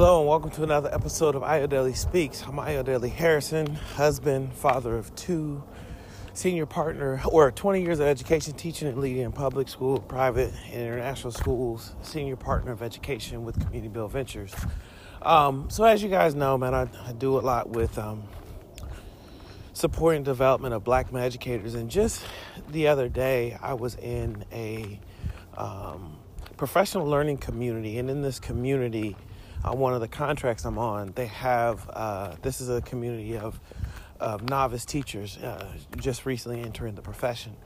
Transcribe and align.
Hello 0.00 0.20
and 0.20 0.28
welcome 0.28 0.50
to 0.52 0.62
another 0.62 0.94
episode 0.94 1.34
of 1.34 1.42
Ayodele 1.42 1.92
Speaks. 1.96 2.44
I'm 2.46 2.54
Ayodele 2.54 3.10
Harrison, 3.10 3.74
husband, 3.74 4.54
father 4.54 4.96
of 4.96 5.12
two, 5.16 5.64
senior 6.34 6.66
partner, 6.66 7.20
or 7.32 7.50
20 7.50 7.82
years 7.82 7.98
of 7.98 8.06
education 8.06 8.52
teaching 8.52 8.86
and 8.86 8.98
leading 8.98 9.22
in 9.22 9.32
public 9.32 9.68
school, 9.68 9.98
private, 9.98 10.54
and 10.66 10.82
international 10.82 11.32
schools, 11.32 11.96
senior 12.02 12.36
partner 12.36 12.70
of 12.70 12.80
education 12.80 13.44
with 13.44 13.58
Community 13.58 13.88
Build 13.88 14.12
Ventures. 14.12 14.54
Um, 15.20 15.68
so 15.68 15.82
as 15.82 16.00
you 16.00 16.08
guys 16.08 16.32
know, 16.36 16.56
man, 16.56 16.74
I, 16.74 16.82
I 17.04 17.12
do 17.12 17.36
a 17.36 17.40
lot 17.40 17.68
with 17.68 17.98
um, 17.98 18.22
supporting 19.72 20.22
development 20.22 20.74
of 20.74 20.84
black 20.84 21.12
educators. 21.12 21.74
And 21.74 21.90
just 21.90 22.22
the 22.68 22.86
other 22.86 23.08
day, 23.08 23.58
I 23.60 23.74
was 23.74 23.96
in 23.96 24.44
a 24.52 25.00
um, 25.56 26.18
professional 26.56 27.04
learning 27.04 27.38
community, 27.38 27.98
and 27.98 28.08
in 28.08 28.22
this 28.22 28.38
community, 28.38 29.16
uh, 29.64 29.74
one 29.74 29.94
of 29.94 30.00
the 30.00 30.08
contracts 30.08 30.64
I'm 30.64 30.78
on, 30.78 31.12
they 31.14 31.26
have 31.26 31.88
uh, 31.92 32.36
this 32.42 32.60
is 32.60 32.68
a 32.68 32.80
community 32.80 33.36
of, 33.36 33.58
of 34.20 34.48
novice 34.48 34.84
teachers 34.84 35.36
uh, 35.38 35.72
just 35.98 36.26
recently 36.26 36.62
entering 36.62 36.94
the 36.94 37.02
profession. 37.02 37.56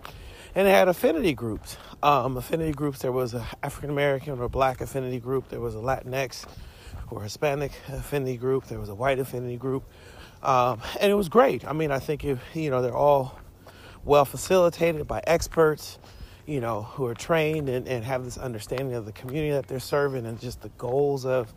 And 0.55 0.66
they 0.66 0.73
had 0.73 0.88
affinity 0.88 1.33
groups. 1.33 1.77
Um, 2.02 2.36
affinity 2.36 2.73
groups, 2.73 3.00
there 3.00 3.12
was 3.12 3.34
an 3.34 3.42
African 3.62 3.91
American 3.91 4.38
or 4.38 4.48
black 4.48 4.80
affinity 4.80 5.19
group, 5.19 5.48
there 5.48 5.60
was 5.60 5.74
a 5.74 5.78
Latinx 5.78 6.47
or 7.10 7.23
Hispanic 7.23 7.73
affinity 7.88 8.36
group, 8.36 8.66
there 8.66 8.80
was 8.80 8.88
a 8.88 8.95
white 8.95 9.19
affinity 9.19 9.56
group. 9.56 9.84
Um, 10.42 10.80
and 11.00 11.11
it 11.11 11.14
was 11.14 11.28
great. 11.28 11.64
I 11.66 11.72
mean, 11.72 11.91
I 11.91 12.00
think, 12.00 12.24
if, 12.24 12.41
you 12.55 12.70
know, 12.70 12.83
they're 12.83 12.97
all 12.97 13.38
well 14.05 14.24
facilitated 14.24 15.06
by 15.06 15.22
experts 15.27 15.98
you 16.47 16.61
know, 16.61 16.83
who 16.83 17.06
are 17.06 17.14
trained 17.14 17.69
and, 17.69 17.86
and 17.86 18.05
have 18.05 18.24
this 18.24 18.36
understanding 18.36 18.94
of 18.94 19.06
the 19.06 19.12
community 19.12 19.53
that 19.53 19.69
they're 19.69 19.81
serving 19.81 20.27
and 20.27 20.41
just 20.41 20.61
the 20.62 20.70
goals 20.70 21.25
of 21.25 21.53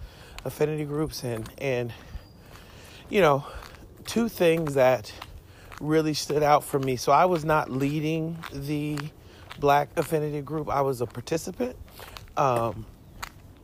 affinity 0.45 0.85
groups 0.85 1.23
and 1.23 1.49
and 1.57 1.91
you 3.09 3.19
know 3.19 3.45
two 4.05 4.29
things 4.29 4.75
that 4.75 5.11
really 5.81 6.13
stood 6.13 6.41
out 6.43 6.63
for 6.63 6.79
me. 6.79 6.95
So 6.95 7.11
i 7.11 7.25
was 7.25 7.43
not 7.43 7.69
leading 7.69 8.37
the 8.53 8.97
black 9.59 9.89
affinity 9.97 10.41
group. 10.41 10.69
I 10.69 10.81
was 10.81 11.01
a 11.01 11.05
participant. 11.05 11.75
Um, 12.37 12.85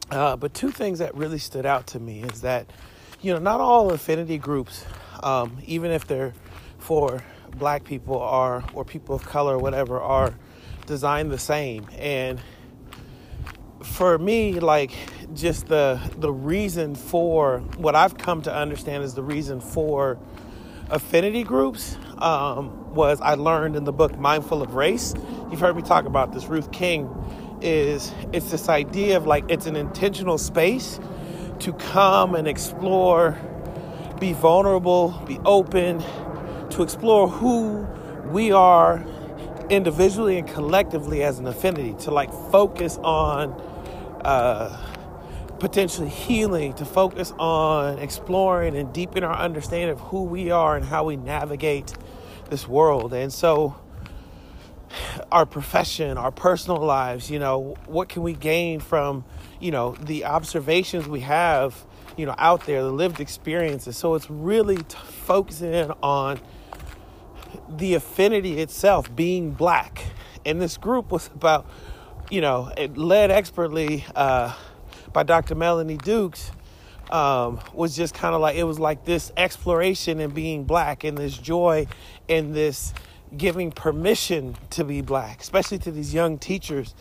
uh, 0.10 0.36
but 0.36 0.54
two 0.54 0.72
things 0.72 1.00
that 1.00 1.16
really 1.16 1.38
stood 1.38 1.66
out 1.66 1.88
to 1.88 2.00
me 2.00 2.24
is 2.24 2.42
that 2.42 2.70
you 3.22 3.32
know 3.34 3.40
not 3.40 3.62
all 3.62 3.92
affinity 3.92 4.38
groups 4.38 4.86
um, 5.24 5.58
even 5.66 5.92
if 5.92 6.08
they're 6.08 6.34
for 6.80 7.24
black 7.58 7.84
people 7.84 8.20
are 8.20 8.64
or 8.74 8.84
people 8.84 9.16
of 9.16 9.24
color 9.24 9.56
or 9.56 9.60
whatever 9.60 10.00
are 10.00 10.34
designed 10.86 11.32
the 11.32 11.40
same. 11.40 11.88
And 11.98 12.40
for 13.84 14.18
me 14.18 14.60
like 14.60 14.92
just 15.34 15.68
the 15.68 16.00
the 16.18 16.32
reason 16.32 16.96
for 16.96 17.60
what 17.78 17.96
I've 17.96 18.18
come 18.18 18.42
to 18.44 18.54
understand 18.54 19.04
is 19.04 19.14
the 19.14 19.24
reason 19.24 19.60
for 19.60 20.18
affinity 20.90 21.44
groups 21.44 21.98
um, 22.18 22.94
was 22.94 23.22
I 23.22 23.36
learned 23.36 23.76
in 23.76 23.86
the 23.86 23.94
book 23.94 24.18
Mindful 24.20 24.62
of 24.62 24.76
Race. 24.76 25.14
You've 25.50 25.60
heard 25.60 25.76
me 25.76 25.82
talk 25.82 26.06
about 26.06 26.34
this. 26.34 26.46
Ruth 26.46 26.72
King 26.72 27.10
is 27.62 28.14
it's 28.34 28.52
this 28.52 28.70
idea 28.70 29.18
of 29.18 29.26
like 29.26 29.46
it's 29.50 29.66
an 29.66 29.76
intentional 29.76 30.38
space 30.38 31.00
to 31.60 31.74
come 31.74 32.36
and 32.36 32.48
explore, 32.48 33.38
be 34.20 34.34
vulnerable, 34.34 35.10
be 35.28 35.40
open, 35.46 36.04
to 36.72 36.84
explore 36.84 37.28
who 37.28 37.88
we 38.30 38.52
are 38.52 39.06
individually 39.70 40.38
and 40.38 40.48
collectively 40.48 41.24
as 41.24 41.40
an 41.40 41.48
affinity, 41.48 41.94
to 42.00 42.12
like 42.12 42.32
focus 42.52 42.98
on. 43.04 43.70
Uh, 44.24 44.78
potentially 45.60 46.10
healing 46.10 46.74
to 46.74 46.84
focus 46.86 47.32
on 47.38 48.00
exploring 48.00 48.76
and 48.76 48.92
deepening 48.92 49.24
our 49.24 49.38
understanding 49.38 49.90
of 49.90 50.00
who 50.00 50.24
we 50.24 50.50
are 50.50 50.76
and 50.76 50.84
how 50.84 51.04
we 51.04 51.16
navigate 51.16 51.94
this 52.50 52.68
world. 52.68 53.14
And 53.14 53.32
so, 53.32 53.76
our 55.32 55.46
profession, 55.46 56.18
our 56.18 56.32
personal 56.32 56.82
lives, 56.82 57.30
you 57.30 57.38
know, 57.38 57.76
what 57.86 58.10
can 58.10 58.24
we 58.24 58.34
gain 58.34 58.80
from, 58.80 59.24
you 59.60 59.72
know, 59.72 59.96
the 60.02 60.26
observations 60.26 61.08
we 61.08 61.22
have, 61.22 61.86
you 62.18 62.26
know, 62.26 62.36
out 62.38 62.66
there, 62.66 62.82
the 62.82 62.92
lived 62.92 63.20
experiences. 63.20 63.98
So 63.98 64.16
it's 64.16 64.30
really 64.30 64.78
t- 64.78 64.98
focusing 65.26 65.74
in 65.74 65.92
on 66.02 66.40
the 67.70 67.94
affinity 67.94 68.60
itself, 68.60 69.14
being 69.16 69.52
black. 69.52 70.04
And 70.46 70.62
this 70.62 70.78
group 70.78 71.12
was 71.12 71.28
about, 71.28 71.66
you 72.32 72.42
know, 72.42 72.72
it 72.76 72.98
led 72.98 73.30
expertly. 73.30 74.04
Uh, 74.16 74.56
by 75.14 75.24
Dr. 75.24 75.56
Melanie 75.56 75.98
Dukes 75.98 76.52
um, 77.12 77.60
was 77.74 77.96
just 77.96 78.14
kind 78.14 78.34
of 78.34 78.42
like 78.42 78.56
it 78.56 78.64
was 78.64 78.80
like 78.80 79.06
this 79.06 79.32
exploration 79.36 80.20
in 80.20 80.32
being 80.32 80.64
black 80.64 81.04
and 81.04 81.18
this 81.18 81.38
joy 81.38 81.88
and 82.30 82.54
this 82.56 82.94
giving 83.36 83.72
permission 83.72 84.56
to 84.72 84.84
be 84.84 85.02
black, 85.02 85.42
especially 85.42 85.78
to 85.80 85.92
these 85.92 86.14
young 86.14 86.38
teachers. 86.38 86.96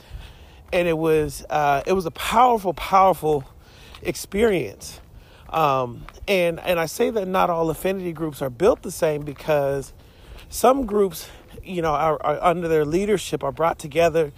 And 0.73 0.87
it 0.87 0.97
was 0.97 1.45
uh, 1.51 1.83
it 1.87 1.93
was 1.93 2.07
a 2.07 2.11
powerful, 2.13 2.75
powerful 2.75 3.45
experience. 4.03 5.01
Um, 5.49 6.07
and 6.29 6.61
and 6.61 6.79
I 6.79 6.87
say 6.87 7.11
that 7.11 7.27
not 7.27 7.51
all 7.51 7.71
affinity 7.71 8.13
groups 8.13 8.41
are 8.41 8.51
built 8.51 8.83
the 8.83 8.93
same 8.93 9.23
because 9.23 9.93
some 10.49 10.87
groups, 10.87 11.29
you 11.65 11.83
know, 11.83 11.93
are, 11.93 12.21
are 12.25 12.39
under 12.43 12.69
their 12.69 12.85
leadership 12.85 13.43
are 13.43 13.53
brought 13.53 13.79
together 13.79 14.33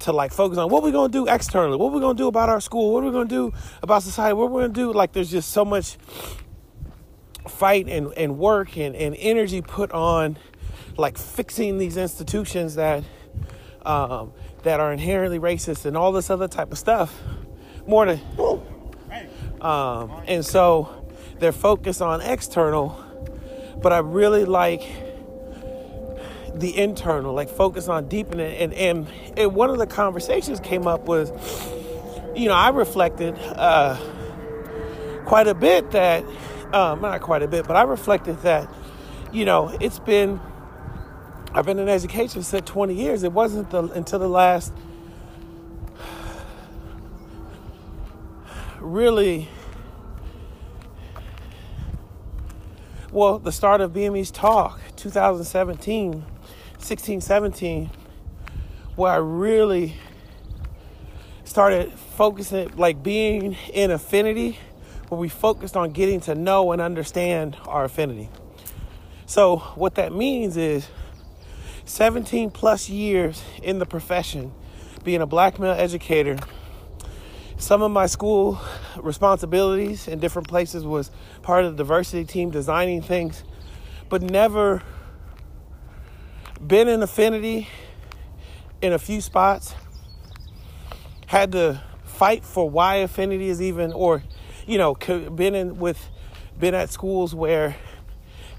to 0.00 0.12
like 0.12 0.32
focus 0.32 0.58
on 0.58 0.70
what 0.70 0.82
we're 0.82 0.92
gonna 0.92 1.08
do 1.08 1.26
externally, 1.26 1.76
what 1.76 1.92
we're 1.92 2.00
gonna 2.00 2.14
do 2.14 2.28
about 2.28 2.48
our 2.48 2.60
school, 2.60 2.92
what 2.92 3.04
we're 3.04 3.12
gonna 3.12 3.28
do 3.28 3.52
about 3.82 4.02
society, 4.02 4.34
what 4.34 4.50
we're 4.50 4.62
gonna 4.62 4.72
do. 4.72 4.92
Like 4.92 5.12
there's 5.12 5.30
just 5.30 5.50
so 5.50 5.64
much 5.64 5.96
fight 7.48 7.88
and, 7.88 8.12
and 8.16 8.38
work 8.38 8.76
and, 8.76 8.94
and 8.94 9.16
energy 9.18 9.62
put 9.62 9.90
on 9.92 10.38
like 10.96 11.16
fixing 11.16 11.78
these 11.78 11.96
institutions 11.96 12.74
that 12.74 13.04
um, 13.84 14.32
that 14.64 14.80
are 14.80 14.92
inherently 14.92 15.38
racist 15.38 15.86
and 15.86 15.96
all 15.96 16.12
this 16.12 16.30
other 16.30 16.48
type 16.48 16.72
of 16.72 16.78
stuff. 16.78 17.20
More 17.86 18.18
um, 19.60 20.22
and 20.26 20.44
so 20.44 21.08
they're 21.38 21.52
focused 21.52 22.02
on 22.02 22.20
external, 22.20 23.02
but 23.82 23.92
I 23.92 23.98
really 23.98 24.44
like 24.44 24.82
the 26.54 26.76
internal, 26.76 27.32
like 27.32 27.48
focus 27.48 27.88
on 27.88 28.08
deepening. 28.08 28.54
And, 28.56 28.72
and, 28.74 29.06
and 29.36 29.54
one 29.54 29.70
of 29.70 29.78
the 29.78 29.86
conversations 29.86 30.60
came 30.60 30.86
up 30.86 31.02
was, 31.02 31.30
you 32.34 32.48
know, 32.48 32.54
I 32.54 32.70
reflected 32.70 33.36
uh, 33.38 33.96
quite 35.24 35.46
a 35.46 35.54
bit 35.54 35.90
that, 35.92 36.24
um, 36.72 37.00
not 37.00 37.20
quite 37.20 37.42
a 37.42 37.48
bit, 37.48 37.66
but 37.66 37.76
I 37.76 37.82
reflected 37.82 38.40
that, 38.42 38.72
you 39.32 39.44
know, 39.44 39.76
it's 39.80 39.98
been, 39.98 40.40
I've 41.52 41.66
been 41.66 41.78
in 41.78 41.88
education 41.88 42.42
since 42.42 42.68
20 42.68 42.94
years. 42.94 43.22
It 43.22 43.32
wasn't 43.32 43.70
the, 43.70 43.84
until 43.84 44.18
the 44.18 44.28
last, 44.28 44.72
really, 48.80 49.48
well, 53.10 53.38
the 53.38 53.52
start 53.52 53.80
of 53.80 53.92
BME's 53.92 54.30
talk, 54.30 54.80
2017 54.96 56.24
16, 56.78 57.20
17, 57.20 57.90
where 58.96 59.12
I 59.12 59.16
really 59.16 59.94
started 61.44 61.92
focusing, 61.92 62.70
like 62.76 63.02
being 63.02 63.56
in 63.72 63.90
affinity, 63.90 64.58
where 65.08 65.20
we 65.20 65.28
focused 65.28 65.76
on 65.76 65.90
getting 65.90 66.20
to 66.20 66.34
know 66.34 66.72
and 66.72 66.80
understand 66.80 67.56
our 67.66 67.84
affinity. 67.84 68.28
So, 69.26 69.58
what 69.74 69.96
that 69.96 70.12
means 70.12 70.56
is 70.56 70.88
17 71.84 72.50
plus 72.50 72.88
years 72.88 73.42
in 73.62 73.78
the 73.78 73.86
profession, 73.86 74.52
being 75.04 75.20
a 75.20 75.26
black 75.26 75.58
male 75.58 75.72
educator. 75.72 76.38
Some 77.56 77.82
of 77.82 77.90
my 77.90 78.06
school 78.06 78.60
responsibilities 78.96 80.06
in 80.06 80.20
different 80.20 80.48
places 80.48 80.84
was 80.84 81.10
part 81.42 81.64
of 81.64 81.76
the 81.76 81.82
diversity 81.82 82.24
team, 82.24 82.50
designing 82.50 83.02
things, 83.02 83.42
but 84.08 84.22
never 84.22 84.82
been 86.64 86.88
in 86.88 87.02
affinity 87.02 87.68
in 88.82 88.92
a 88.92 88.98
few 88.98 89.20
spots. 89.20 89.74
Had 91.26 91.52
to 91.52 91.82
fight 92.04 92.44
for 92.44 92.68
why 92.68 92.96
affinity 92.96 93.48
is 93.48 93.60
even, 93.60 93.92
or 93.92 94.22
you 94.66 94.78
know, 94.78 94.94
been 94.94 95.54
in 95.54 95.78
with, 95.78 96.08
been 96.58 96.74
at 96.74 96.90
schools 96.90 97.34
where 97.34 97.76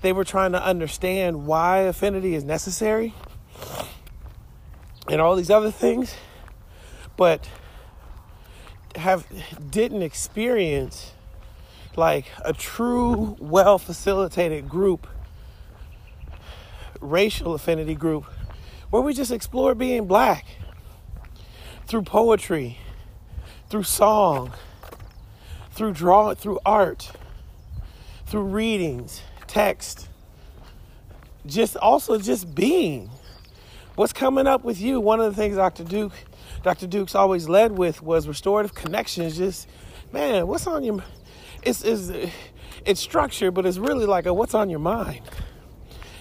they 0.01 0.13
were 0.13 0.23
trying 0.23 0.53
to 0.53 0.63
understand 0.63 1.45
why 1.45 1.79
affinity 1.79 2.35
is 2.35 2.43
necessary 2.43 3.13
and 5.09 5.19
all 5.19 5.35
these 5.35 5.49
other 5.49 5.71
things, 5.71 6.15
but 7.17 7.49
have 8.95 9.25
didn't 9.69 10.01
experience 10.01 11.13
like 11.95 12.25
a 12.45 12.53
true 12.53 13.35
well 13.39 13.77
facilitated 13.77 14.69
group 14.69 15.07
racial 16.99 17.53
affinity 17.53 17.95
group 17.95 18.25
where 18.89 19.01
we 19.01 19.13
just 19.13 19.31
explore 19.31 19.75
being 19.75 20.05
black 20.05 20.45
through 21.85 22.03
poetry, 22.03 22.77
through 23.69 23.83
song, 23.83 24.53
through 25.71 25.93
draw, 25.93 26.33
through 26.33 26.59
art, 26.65 27.11
through 28.25 28.43
readings, 28.43 29.21
text, 29.47 30.09
just 31.45 31.75
also 31.77 32.17
just 32.19 32.53
being. 32.53 33.09
What's 33.95 34.13
coming 34.13 34.47
up 34.47 34.63
with 34.63 34.79
you? 34.79 34.99
One 34.99 35.19
of 35.19 35.35
the 35.35 35.41
things 35.41 35.55
Dr. 35.55 35.83
Duke, 35.83 36.13
Dr. 36.63 36.87
Duke's 36.87 37.15
always 37.15 37.49
led 37.49 37.71
with 37.71 38.01
was 38.01 38.27
restorative 38.27 38.73
connections. 38.73 39.37
Just, 39.37 39.67
man, 40.11 40.47
what's 40.47 40.67
on 40.67 40.83
your 40.83 41.03
it's, 41.63 41.83
it's, 41.83 42.11
it's 42.85 43.01
structured, 43.01 43.53
but 43.53 43.65
it's 43.65 43.77
really 43.77 44.05
like 44.05 44.25
a 44.25 44.33
what's 44.33 44.53
on 44.53 44.69
your 44.69 44.79
mind. 44.79 45.21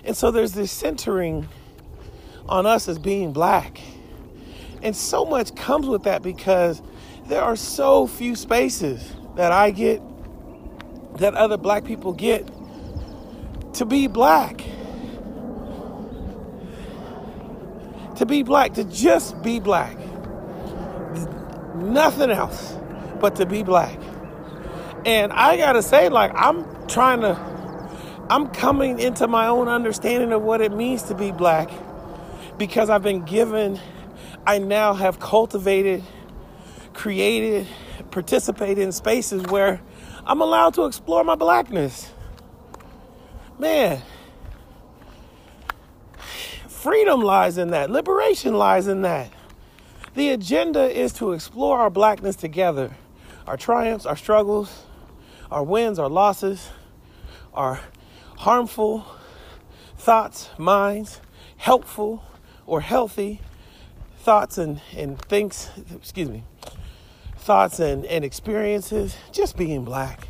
And 0.09 0.17
so 0.17 0.31
there's 0.31 0.53
this 0.53 0.73
centering 0.73 1.47
on 2.49 2.65
us 2.65 2.89
as 2.89 2.99
being 2.99 3.35
black. 3.35 3.79
And 4.83 4.97
so 4.97 5.27
much 5.27 5.55
comes 5.55 5.87
with 5.87 6.05
that 6.05 6.23
because 6.23 6.81
there 7.27 7.43
are 7.43 7.57
so 7.57 8.07
few 8.07 8.35
spaces 8.35 9.13
that 9.37 9.53
I 9.53 9.71
get, 9.71 10.01
that 11.19 11.35
other 11.35 11.59
black 11.59 11.85
people 11.85 12.15
get 12.15 12.49
to 13.75 13.85
be 13.85 14.07
black. 14.07 14.65
To 18.17 18.25
be 18.27 18.43
black, 18.43 18.73
to 18.75 18.85
just 18.85 19.43
be 19.43 19.61
black. 19.61 19.99
Nothing 21.75 22.31
else 22.31 22.79
but 23.21 23.37
to 23.37 23.45
be 23.45 23.63
black. 23.63 24.01
And 25.05 25.35
I 25.35 25.59
gotta 25.59 25.83
say, 25.83 26.09
like, 26.09 26.33
I'm 26.35 26.65
trying 26.87 27.21
to, 27.21 27.48
I'm 28.31 28.49
coming 28.49 28.99
into 28.99 29.27
my 29.27 29.47
own 29.47 29.69
understanding 29.69 30.33
of 30.33 30.43
what 30.43 30.61
it 30.61 30.73
means 30.73 31.05
to 31.05 31.15
be 31.15 31.33
black 31.33 31.71
because 32.59 32.91
I've 32.91 33.03
been 33.03 33.25
given, 33.25 33.81
I 34.47 34.59
now 34.59 34.93
have 34.93 35.19
cultivated, 35.19 36.03
created, 36.93 37.67
participated 38.11 38.79
in 38.79 38.93
spaces 38.93 39.45
where 39.45 39.81
I'm 40.27 40.43
allowed 40.43 40.75
to 40.75 40.85
explore 40.85 41.25
my 41.25 41.37
blackness. 41.37 42.11
Man, 43.59 44.03
freedom 46.69 47.23
lies 47.23 47.57
in 47.57 47.71
that, 47.71 47.91
liberation 47.91 48.55
lies 48.55 48.89
in 48.89 49.03
that. 49.03 49.33
The 50.15 50.31
agenda 50.31 50.85
is 50.85 51.15
to 51.15 51.33
explore 51.33 51.79
our 51.79 51.91
blackness 51.91 52.37
together, 52.37 52.95
our 53.47 53.57
triumphs, 53.57 54.05
our 54.05 54.17
struggles, 54.17 54.85
our 55.51 55.63
wins, 55.63 55.99
our 55.99 56.11
losses, 56.11 56.69
our 57.55 57.81
harmful 58.39 59.05
thoughts, 59.97 60.49
minds, 60.59 61.21
helpful 61.57 62.23
or 62.67 62.81
healthy 62.81 63.41
thoughts 64.21 64.59
and, 64.59 64.81
and 64.97 65.21
things, 65.23 65.71
excuse 65.95 66.29
me, 66.29 66.45
thoughts 67.37 67.81
and, 67.81 68.05
and 68.07 68.25
experiences, 68.25 69.17
just 69.33 69.57
being 69.57 69.85
black. 69.85 70.29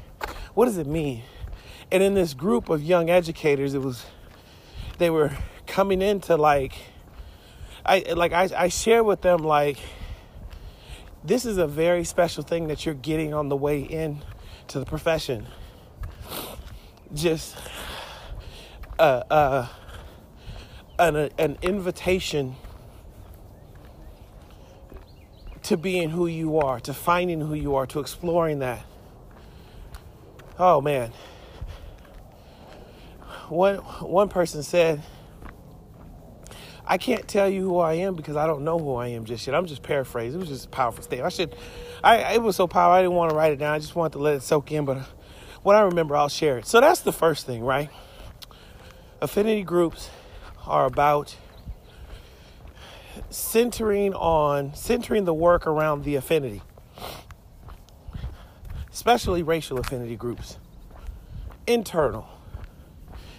What 0.54 0.64
does 0.64 0.78
it 0.78 0.86
mean? 0.86 1.22
And 1.92 2.02
in 2.02 2.14
this 2.14 2.34
group 2.34 2.70
of 2.70 2.82
young 2.82 3.10
educators, 3.10 3.74
it 3.74 3.82
was, 3.82 4.06
they 4.98 5.10
were 5.10 5.32
coming 5.66 6.00
into 6.00 6.36
like, 6.36 6.74
I 7.84 8.00
like 8.14 8.32
I, 8.32 8.48
I 8.56 8.68
share 8.68 9.02
with 9.02 9.22
them 9.22 9.38
like 9.38 9.78
this 11.24 11.44
is 11.44 11.58
a 11.58 11.66
very 11.66 12.04
special 12.04 12.42
thing 12.42 12.68
that 12.68 12.84
you're 12.84 12.94
getting 12.94 13.34
on 13.34 13.48
the 13.48 13.56
way 13.56 13.80
in 13.80 14.22
to 14.68 14.78
the 14.78 14.86
profession. 14.86 15.46
Just 17.14 17.56
uh, 18.98 19.22
uh, 19.30 19.68
an, 20.98 21.30
an 21.38 21.58
invitation 21.62 22.56
to 25.62 25.76
being 25.76 26.10
who 26.10 26.26
you 26.26 26.58
are, 26.58 26.80
to 26.80 26.94
finding 26.94 27.40
who 27.40 27.54
you 27.54 27.74
are, 27.74 27.86
to 27.86 28.00
exploring 28.00 28.60
that. 28.60 28.84
Oh 30.58 30.80
man. 30.80 31.12
One 33.48 33.76
one 33.76 34.28
person 34.28 34.62
said, 34.62 35.02
I 36.86 36.98
can't 36.98 37.28
tell 37.28 37.48
you 37.48 37.62
who 37.62 37.78
I 37.78 37.94
am 37.94 38.14
because 38.14 38.36
I 38.36 38.46
don't 38.46 38.62
know 38.64 38.78
who 38.78 38.94
I 38.94 39.08
am 39.08 39.24
just 39.24 39.46
yet. 39.46 39.54
I'm 39.54 39.66
just 39.66 39.82
paraphrasing. 39.82 40.38
It 40.38 40.40
was 40.40 40.48
just 40.48 40.66
a 40.66 40.70
powerful 40.70 41.02
statement. 41.02 41.26
I 41.26 41.36
should 41.36 41.54
I 42.02 42.34
it 42.34 42.42
was 42.42 42.56
so 42.56 42.66
powerful 42.66 42.94
I 42.94 43.02
didn't 43.02 43.16
want 43.16 43.30
to 43.30 43.36
write 43.36 43.52
it 43.52 43.58
down. 43.58 43.74
I 43.74 43.78
just 43.78 43.94
wanted 43.94 44.14
to 44.14 44.18
let 44.20 44.36
it 44.36 44.42
soak 44.42 44.72
in, 44.72 44.84
but 44.84 45.06
when 45.62 45.76
I 45.76 45.80
remember 45.82 46.16
I'll 46.16 46.28
share 46.28 46.58
it. 46.58 46.66
So 46.66 46.80
that's 46.80 47.00
the 47.00 47.12
first 47.12 47.46
thing, 47.46 47.62
right? 47.62 47.90
Affinity 49.20 49.62
groups 49.62 50.10
are 50.66 50.86
about 50.86 51.36
centering 53.30 54.14
on 54.14 54.74
centering 54.74 55.24
the 55.24 55.34
work 55.34 55.66
around 55.66 56.04
the 56.04 56.14
affinity 56.14 56.62
especially 58.98 59.44
racial 59.44 59.78
affinity 59.78 60.16
groups. 60.16 60.58
Internal 61.68 62.28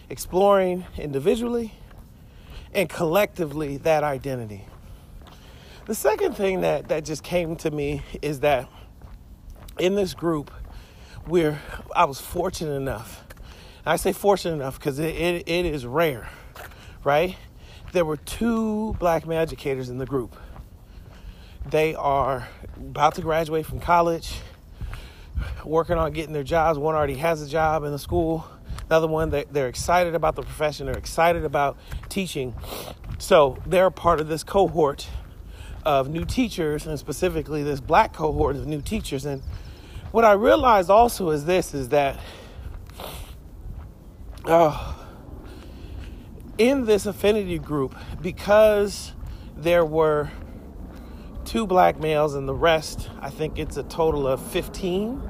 exploring 0.10 0.86
individually 0.98 1.74
and 2.74 2.88
collectively 2.88 3.76
that 3.76 4.02
identity. 4.02 4.66
The 5.86 5.96
second 5.96 6.38
thing 6.38 6.62
that 6.62 6.88
that 6.88 7.04
just 7.04 7.24
came 7.24 7.58
to 7.58 7.72
me 7.72 8.04
is 8.22 8.40
that 8.40 8.70
in 9.78 9.96
this 9.96 10.14
group 10.14 10.50
we're 11.28 11.60
i 11.94 12.06
was 12.06 12.22
fortunate 12.22 12.76
enough 12.76 13.26
i 13.86 13.96
say 13.96 14.12
fortunate 14.12 14.56
enough 14.56 14.78
because 14.80 15.00
it, 15.00 15.16
it, 15.16 15.48
it 15.48 15.66
is 15.66 15.86
rare 15.86 16.30
right? 17.04 17.38
There 17.92 18.06
were 18.06 18.18
two 18.18 18.94
black 19.00 19.28
educators 19.28 19.90
in 19.90 19.98
the 19.98 20.06
group. 20.06 20.36
They 21.70 21.96
are 21.96 22.48
about 22.78 23.16
to 23.16 23.22
graduate 23.22 23.66
from 23.66 23.80
college, 23.80 24.34
working 25.64 25.98
on 25.98 26.14
getting 26.14 26.34
their 26.34 26.44
jobs. 26.44 26.80
One 26.80 26.96
already 26.96 27.16
has 27.16 27.42
a 27.42 27.48
job 27.48 27.84
in 27.84 27.92
the 27.92 28.00
school. 28.00 28.46
Another 28.90 29.06
other 29.06 29.08
one, 29.08 29.30
they're 29.30 29.68
excited 29.68 30.16
about 30.16 30.36
the 30.36 30.42
profession. 30.42 30.88
They're 30.88 30.98
excited 30.98 31.46
about 31.46 31.78
teaching. 32.10 32.56
So 33.20 33.58
they're 33.66 33.92
part 33.92 34.20
of 34.20 34.28
this 34.28 34.44
cohort 34.44 35.08
of 35.86 36.10
new 36.10 36.26
teachers, 36.26 36.88
and 36.88 36.98
specifically 36.98 37.64
this 37.64 37.80
black 37.80 38.14
cohort 38.14 38.56
of 38.56 38.66
new 38.66 38.81
teachers. 38.81 39.26
And 39.26 39.44
what 40.12 40.26
I 40.26 40.34
realized 40.34 40.90
also 40.90 41.30
is 41.30 41.46
this: 41.46 41.74
is 41.76 41.90
that, 41.90 42.20
oh, 44.46 45.08
in 46.58 46.86
this 46.86 47.06
affinity 47.06 47.58
group, 47.58 47.96
because 48.22 49.14
there 49.56 49.86
were 49.86 50.32
two 51.46 51.66
black 51.66 52.00
males 52.00 52.36
and 52.36 52.48
the 52.48 52.54
rest, 52.54 53.10
I 53.22 53.30
think 53.30 53.58
it's 53.58 53.78
a 53.78 53.84
total 53.84 54.28
of 54.28 54.42
15. 54.52 55.22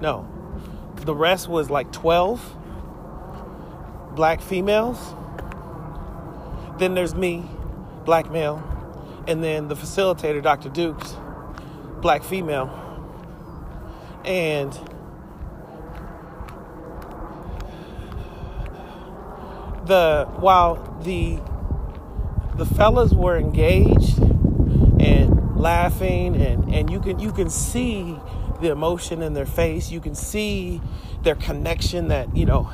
No, 0.00 0.28
the 0.96 1.14
rest 1.14 1.48
was 1.48 1.70
like 1.70 1.92
12 1.92 2.56
black 4.14 4.40
females. 4.40 4.98
Then 6.78 6.94
there's 6.94 7.14
me, 7.14 7.44
black 8.04 8.30
male, 8.30 8.62
and 9.26 9.42
then 9.42 9.68
the 9.68 9.76
facilitator, 9.76 10.42
Dr. 10.42 10.68
Dukes, 10.68 11.14
black 12.00 12.22
female. 12.22 12.70
And 14.24 14.78
the 19.86 20.28
while 20.36 20.76
the 21.02 21.40
the 22.56 22.66
fellas 22.66 23.12
were 23.12 23.36
engaged 23.36 24.18
and 25.00 25.56
laughing 25.56 26.36
and 26.36 26.72
and 26.74 26.90
you 26.90 27.00
can 27.00 27.18
you 27.18 27.32
can 27.32 27.50
see 27.50 28.18
the 28.60 28.70
emotion 28.70 29.22
in 29.22 29.34
their 29.34 29.46
face. 29.46 29.90
You 29.90 30.00
can 30.00 30.14
see 30.14 30.80
their 31.22 31.34
connection 31.34 32.08
that 32.08 32.34
you 32.36 32.46
know 32.46 32.70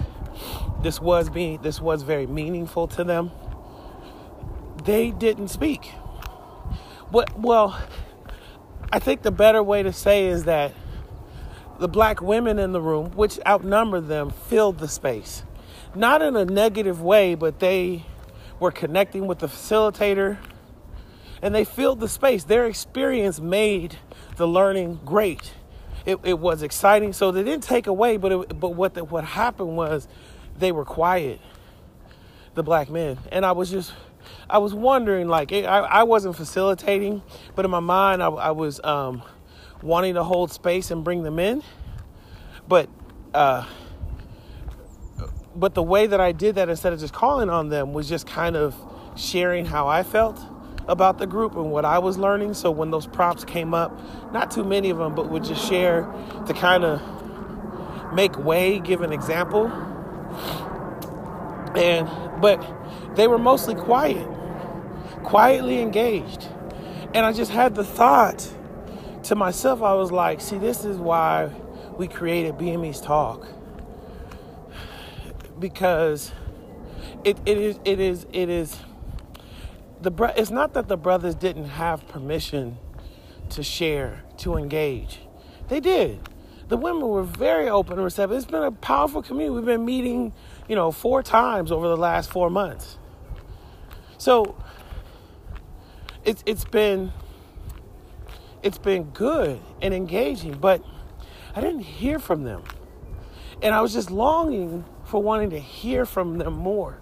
this 0.83 1.01
was 1.01 1.29
being 1.29 1.61
this 1.63 1.81
was 1.81 2.03
very 2.03 2.27
meaningful 2.27 2.89
to 2.89 3.05
them. 3.05 3.31
They 4.85 5.11
didn't 5.11 5.49
speak. 5.49 5.93
What 7.11 7.39
well 7.39 7.79
i 8.93 8.99
think 8.99 9.23
the 9.23 9.31
better 9.31 9.63
way 9.63 9.83
to 9.83 9.93
say 9.93 10.27
is 10.27 10.45
that 10.45 10.73
the 11.79 11.89
black 11.89 12.21
women 12.21 12.59
in 12.59 12.73
the 12.73 12.81
room 12.81 13.11
which 13.13 13.39
outnumbered 13.47 14.07
them 14.07 14.31
filled 14.31 14.79
the 14.79 14.89
space 14.89 15.43
not 15.95 16.23
in 16.23 16.37
a 16.37 16.45
negative 16.45 17.03
way, 17.03 17.35
but 17.35 17.61
they 17.61 18.05
were 18.59 18.71
connecting 18.71 19.27
with 19.27 19.41
the 19.41 19.49
facilitator 19.49 20.39
and 21.43 21.55
they 21.55 21.65
filled 21.65 22.01
the 22.01 22.09
space. 22.09 22.45
Their 22.45 22.67
experience 22.67 23.41
made 23.41 23.99
the 24.37 24.47
learning 24.47 25.01
great. 25.05 25.53
It, 26.07 26.21
it 26.23 26.39
was 26.39 26.63
exciting, 26.63 27.13
so 27.13 27.33
they 27.33 27.43
didn't 27.43 27.65
take 27.65 27.89
away. 27.89 28.17
But 28.17 28.33
it, 28.33 28.61
but 28.61 28.71
what 28.71 28.95
the, 28.95 29.05
what 29.05 29.25
happened 29.25 29.77
was 29.77 30.07
they 30.57 30.73
were 30.73 30.85
quiet, 30.85 31.41
the 32.55 32.63
black 32.63 32.89
men, 32.89 33.19
and 33.31 33.45
I 33.45 33.53
was 33.53 33.71
just 33.71 33.93
I 34.49 34.59
was 34.59 34.73
wondering 34.73 35.29
like 35.29 35.53
I, 35.53 35.65
I 35.65 36.03
wasn't 36.05 36.37
facilitating, 36.37 37.23
but 37.55 37.65
in 37.65 37.71
my 37.71 37.81
mind 37.81 38.23
I, 38.23 38.29
I 38.29 38.51
was 38.53 38.81
um, 38.85 39.23
wanting 39.83 40.15
to 40.15 40.23
hold 40.23 40.53
space 40.53 40.91
and 40.91 41.05
bring 41.05 41.23
them 41.23 41.39
in, 41.39 41.63
but. 42.69 42.89
Uh, 43.35 43.67
but 45.55 45.75
the 45.75 45.83
way 45.83 46.07
that 46.07 46.21
I 46.21 46.33
did 46.33 46.55
that 46.55 46.69
instead 46.69 46.93
of 46.93 47.01
just 47.01 47.13
calling 47.13 47.51
on 47.51 47.69
them 47.69 47.93
was 47.93 48.09
just 48.09 48.27
kind 48.27 48.57
of 48.57 48.75
sharing 49.17 49.67
how 49.67 49.89
I 49.89 50.03
felt 50.03 50.41
about 50.89 51.19
the 51.19 51.27
group 51.27 51.55
and 51.55 51.71
what 51.71 51.85
I 51.85 51.99
was 51.99 52.19
learning. 52.19 52.55
So 52.55 52.71
when 52.71 52.91
those 52.91 53.07
props 53.07 53.45
came 53.45 53.75
up, 53.75 53.99
not 54.33 54.51
too 54.51 54.65
many 54.65 54.91
of 54.91 54.99
them, 54.99 55.15
but 55.15 55.31
would 55.31 55.45
just 55.45 55.67
share 55.69 56.03
to 56.47 56.55
kind 56.55 56.85
of 56.85 58.13
make 58.15 58.39
way, 58.39 58.79
give 58.79 59.03
an 59.03 59.13
example. 59.13 59.67
And 61.77 62.09
but 62.41 63.15
they 63.15 63.29
were 63.29 63.39
mostly 63.39 63.75
quiet, 63.75 64.27
quietly 65.23 65.81
engaged. 65.81 66.49
And 67.15 67.27
I 67.27 67.33
just 67.33 67.51
had 67.51 67.75
the 67.75 67.85
thought 67.85 68.51
to 69.25 69.35
myself, 69.35 69.83
I 69.83 69.95
was 69.95 70.11
like, 70.11 70.41
see, 70.41 70.59
this 70.59 70.85
is 70.85 70.97
why 70.97 71.51
we 71.97 72.09
created 72.09 72.55
BME's 72.55 73.01
Talk. 73.01 73.47
Because 75.63 76.33
it, 77.23 77.39
it 77.47 77.57
is 77.57 77.79
it 77.85 78.01
is 78.01 78.27
it 78.33 78.49
is 78.49 78.77
the 80.01 80.11
bro- 80.11 80.33
it's 80.37 80.51
not 80.51 80.75
that 80.75 80.89
the 80.89 80.97
brothers 80.97 81.37
didn't 81.37 81.69
have 81.69 82.07
permission 82.09 82.79
to 83.51 83.63
share, 83.63 84.25
to 84.39 84.57
engage. 84.57 85.21
They 85.69 85.79
did. 85.79 86.29
The 86.67 86.77
women 86.77 87.07
were 87.07 87.23
very 87.23 87.69
open 87.69 87.93
and 87.93 88.03
receptive. 88.03 88.37
It's 88.37 88.47
been 88.47 88.65
a 88.65 88.73
powerful 88.73 89.23
community. 89.23 89.55
We've 89.55 89.65
been 89.65 89.85
meeting, 89.85 90.33
you 90.69 90.75
know, 90.75 90.91
four 90.91 91.23
times 91.23 91.71
over 91.71 91.87
the 91.87 91.97
last 91.97 92.29
four 92.29 92.51
months. 92.51 92.99
So 94.19 94.57
it's 96.25 96.43
it's 96.45 96.65
been 96.65 97.13
it's 98.65 98.79
been 98.79 99.05
good 99.11 99.61
and 99.81 99.95
engaging, 99.95 100.55
but 100.55 100.85
I 101.55 101.61
didn't 101.61 101.83
hear 101.83 102.19
from 102.19 102.43
them. 102.43 102.65
And 103.63 103.73
I 103.77 103.81
was 103.81 103.93
just 103.93 104.11
longing 104.11 104.85
for 105.13 105.23
wanting 105.23 105.51
to 105.51 105.61
hear 105.61 106.07
from 106.07 106.39
them 106.39 106.55
more. 106.55 106.99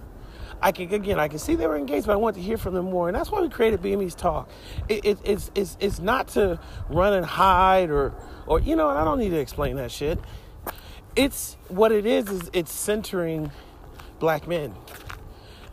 I 0.61 0.73
can 0.73 0.93
again, 0.93 1.21
I 1.21 1.29
can 1.29 1.39
see 1.39 1.55
they 1.55 1.69
were 1.69 1.77
engaged, 1.77 2.09
but 2.09 2.15
I 2.15 2.17
want 2.17 2.35
to 2.35 2.43
hear 2.43 2.59
from 2.59 2.75
them 2.75 2.87
more, 2.87 3.09
and 3.09 3.17
that's 3.17 3.31
why 3.31 3.41
we 3.41 3.49
created 3.49 3.81
BME's 3.81 4.17
Talk. 4.17 4.51
It, 4.89 5.05
it, 5.05 5.19
it's 5.23 5.53
it's 5.55 5.77
it's 5.79 6.01
not 6.01 6.27
to 6.31 6.59
run 6.89 7.13
and 7.13 7.25
hide 7.25 7.89
or 7.89 8.13
or 8.49 8.59
you 8.59 8.75
know, 8.75 8.89
I 8.89 9.05
don't 9.05 9.21
need 9.21 9.29
to 9.29 9.39
explain 9.39 9.77
that 9.77 9.93
shit. 9.93 10.19
It's 11.15 11.57
what 11.69 11.93
it 11.93 12.05
is 12.05 12.29
is 12.29 12.51
it's 12.53 12.73
centering 12.73 13.53
black 14.19 14.49
men, 14.49 14.75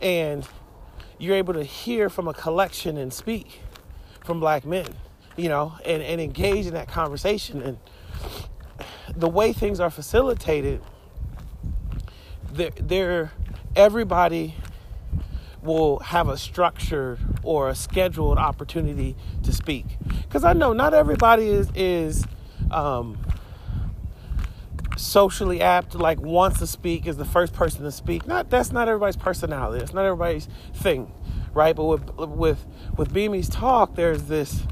and 0.00 0.46
you're 1.18 1.36
able 1.36 1.54
to 1.54 1.64
hear 1.64 2.08
from 2.08 2.28
a 2.28 2.34
collection 2.34 2.96
and 2.96 3.12
speak 3.12 3.62
from 4.24 4.38
black 4.38 4.64
men, 4.64 4.86
you 5.36 5.48
know, 5.48 5.74
and 5.84 6.04
and 6.04 6.20
engage 6.20 6.66
in 6.66 6.74
that 6.74 6.86
conversation 6.86 7.62
and 7.62 7.78
the 9.16 9.28
way 9.28 9.52
things 9.52 9.80
are 9.80 9.90
facilitated. 9.90 10.80
They're 12.52 13.32
everybody 13.76 14.54
will 15.62 15.98
have 16.00 16.28
a 16.28 16.36
structured 16.36 17.18
or 17.42 17.68
a 17.68 17.74
scheduled 17.74 18.38
opportunity 18.38 19.16
to 19.42 19.52
speak. 19.52 19.84
Because 20.22 20.44
I 20.44 20.52
know 20.52 20.72
not 20.72 20.94
everybody 20.94 21.48
is 21.48 21.70
is 21.74 22.24
um, 22.70 23.18
socially 24.96 25.60
apt, 25.60 25.94
like 25.94 26.20
wants 26.20 26.58
to 26.60 26.66
speak, 26.66 27.06
is 27.06 27.16
the 27.16 27.24
first 27.24 27.52
person 27.52 27.82
to 27.82 27.92
speak. 27.92 28.26
Not 28.26 28.50
that's 28.50 28.72
not 28.72 28.88
everybody's 28.88 29.16
personality. 29.16 29.82
It's 29.82 29.94
not 29.94 30.04
everybody's 30.04 30.48
thing, 30.74 31.12
right? 31.54 31.74
But 31.74 31.84
with 31.84 32.14
with 32.16 32.66
with 32.96 33.12
BME's 33.12 33.48
talk, 33.48 33.94
there's 33.94 34.24
this 34.24 34.62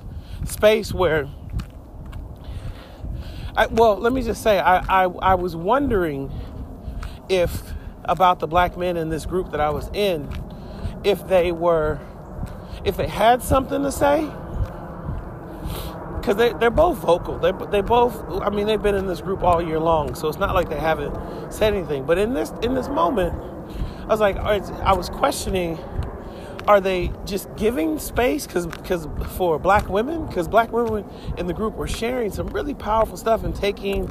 space 0.44 0.92
where. 0.92 1.28
I, 3.58 3.68
well, 3.68 3.96
let 3.96 4.12
me 4.12 4.22
just 4.22 4.42
say, 4.42 4.58
I, 4.58 5.04
I, 5.04 5.04
I 5.04 5.34
was 5.34 5.56
wondering 5.56 6.30
if 7.28 7.74
about 8.04 8.38
the 8.38 8.46
black 8.46 8.76
men 8.76 8.96
in 8.96 9.08
this 9.08 9.26
group 9.26 9.50
that 9.50 9.60
I 9.60 9.70
was 9.70 9.88
in 9.92 10.28
if 11.04 11.26
they 11.28 11.52
were, 11.52 12.00
if 12.84 12.96
they 12.96 13.06
had 13.06 13.42
something 13.42 13.82
to 13.82 13.92
say, 13.92 14.28
because 16.18 16.36
they, 16.36 16.52
they're 16.54 16.70
both 16.70 16.98
vocal. 16.98 17.38
They, 17.38 17.52
they 17.70 17.80
both, 17.80 18.20
I 18.42 18.50
mean, 18.50 18.66
they've 18.66 18.82
been 18.82 18.96
in 18.96 19.06
this 19.06 19.20
group 19.20 19.44
all 19.44 19.62
year 19.62 19.78
long, 19.78 20.16
so 20.16 20.26
it's 20.28 20.38
not 20.38 20.54
like 20.54 20.68
they 20.68 20.80
haven't 20.80 21.52
said 21.52 21.74
anything. 21.74 22.04
But 22.04 22.18
in 22.18 22.34
this, 22.34 22.52
in 22.62 22.74
this 22.74 22.88
moment, 22.88 23.34
I 24.02 24.06
was 24.06 24.18
like, 24.18 24.36
I 24.36 24.92
was 24.92 25.08
questioning, 25.08 25.78
are 26.66 26.80
they 26.80 27.12
just 27.24 27.54
giving 27.56 28.00
space 28.00 28.44
because 28.46 28.66
because 28.66 29.06
for 29.36 29.56
black 29.56 29.88
women 29.88 30.26
because 30.26 30.48
black 30.48 30.72
women 30.72 31.04
in 31.38 31.46
the 31.46 31.54
group 31.54 31.76
were 31.76 31.86
sharing 31.86 32.32
some 32.32 32.48
really 32.48 32.74
powerful 32.74 33.16
stuff 33.16 33.44
and 33.44 33.54
taking 33.54 34.10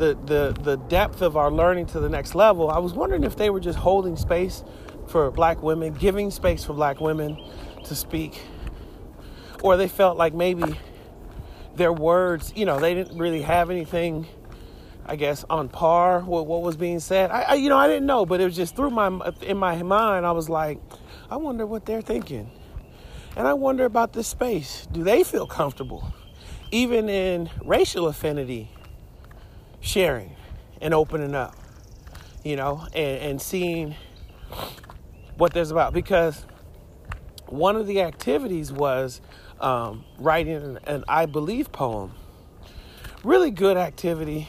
the, 0.00 0.18
the 0.24 0.62
the 0.62 0.76
depth 0.88 1.22
of 1.22 1.36
our 1.36 1.50
learning 1.50 1.86
to 1.86 2.00
the 2.00 2.08
next 2.08 2.34
level 2.34 2.70
i 2.70 2.78
was 2.78 2.92
wondering 2.94 3.22
if 3.22 3.36
they 3.36 3.50
were 3.50 3.60
just 3.60 3.78
holding 3.78 4.16
space 4.16 4.64
for 5.10 5.30
black 5.30 5.62
women, 5.62 5.92
giving 5.92 6.30
space 6.30 6.64
for 6.64 6.72
black 6.72 7.00
women 7.00 7.36
to 7.84 7.94
speak, 7.94 8.40
or 9.62 9.76
they 9.76 9.88
felt 9.88 10.16
like 10.16 10.32
maybe 10.32 10.78
their 11.74 11.92
words, 11.92 12.52
you 12.54 12.64
know, 12.64 12.78
they 12.78 12.94
didn't 12.94 13.18
really 13.18 13.42
have 13.42 13.70
anything, 13.70 14.26
I 15.04 15.16
guess, 15.16 15.44
on 15.50 15.68
par 15.68 16.20
with 16.20 16.46
what 16.46 16.62
was 16.62 16.76
being 16.76 17.00
said. 17.00 17.30
I, 17.30 17.42
I 17.42 17.54
you 17.54 17.68
know, 17.68 17.76
I 17.76 17.88
didn't 17.88 18.06
know, 18.06 18.24
but 18.24 18.40
it 18.40 18.44
was 18.44 18.56
just 18.56 18.76
through 18.76 18.90
my 18.90 19.32
in 19.42 19.56
my 19.56 19.82
mind. 19.82 20.24
I 20.24 20.32
was 20.32 20.48
like, 20.48 20.78
I 21.28 21.36
wonder 21.36 21.66
what 21.66 21.86
they're 21.86 22.02
thinking, 22.02 22.50
and 23.36 23.48
I 23.48 23.54
wonder 23.54 23.84
about 23.84 24.12
this 24.12 24.28
space. 24.28 24.86
Do 24.92 25.02
they 25.02 25.24
feel 25.24 25.46
comfortable, 25.46 26.14
even 26.70 27.08
in 27.08 27.50
racial 27.64 28.06
affinity, 28.06 28.70
sharing 29.80 30.36
and 30.80 30.94
opening 30.94 31.34
up, 31.34 31.54
you 32.44 32.56
know, 32.56 32.86
and, 32.94 33.22
and 33.22 33.42
seeing 33.42 33.94
what 35.36 35.52
there's 35.52 35.70
about 35.70 35.92
because 35.92 36.44
one 37.46 37.76
of 37.76 37.86
the 37.86 38.00
activities 38.02 38.70
was 38.70 39.20
um, 39.60 40.04
writing 40.18 40.54
an, 40.54 40.78
an 40.84 41.04
I 41.08 41.26
believe 41.26 41.72
poem. 41.72 42.12
Really 43.24 43.50
good 43.50 43.76
activity. 43.76 44.48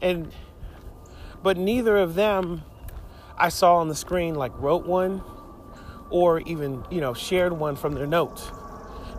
And 0.00 0.32
but 1.42 1.56
neither 1.56 1.96
of 1.96 2.14
them 2.14 2.62
I 3.36 3.48
saw 3.48 3.76
on 3.76 3.88
the 3.88 3.94
screen 3.94 4.34
like 4.34 4.52
wrote 4.58 4.86
one 4.86 5.22
or 6.10 6.40
even, 6.40 6.84
you 6.90 7.00
know, 7.00 7.14
shared 7.14 7.52
one 7.52 7.76
from 7.76 7.94
their 7.94 8.06
notes. 8.06 8.50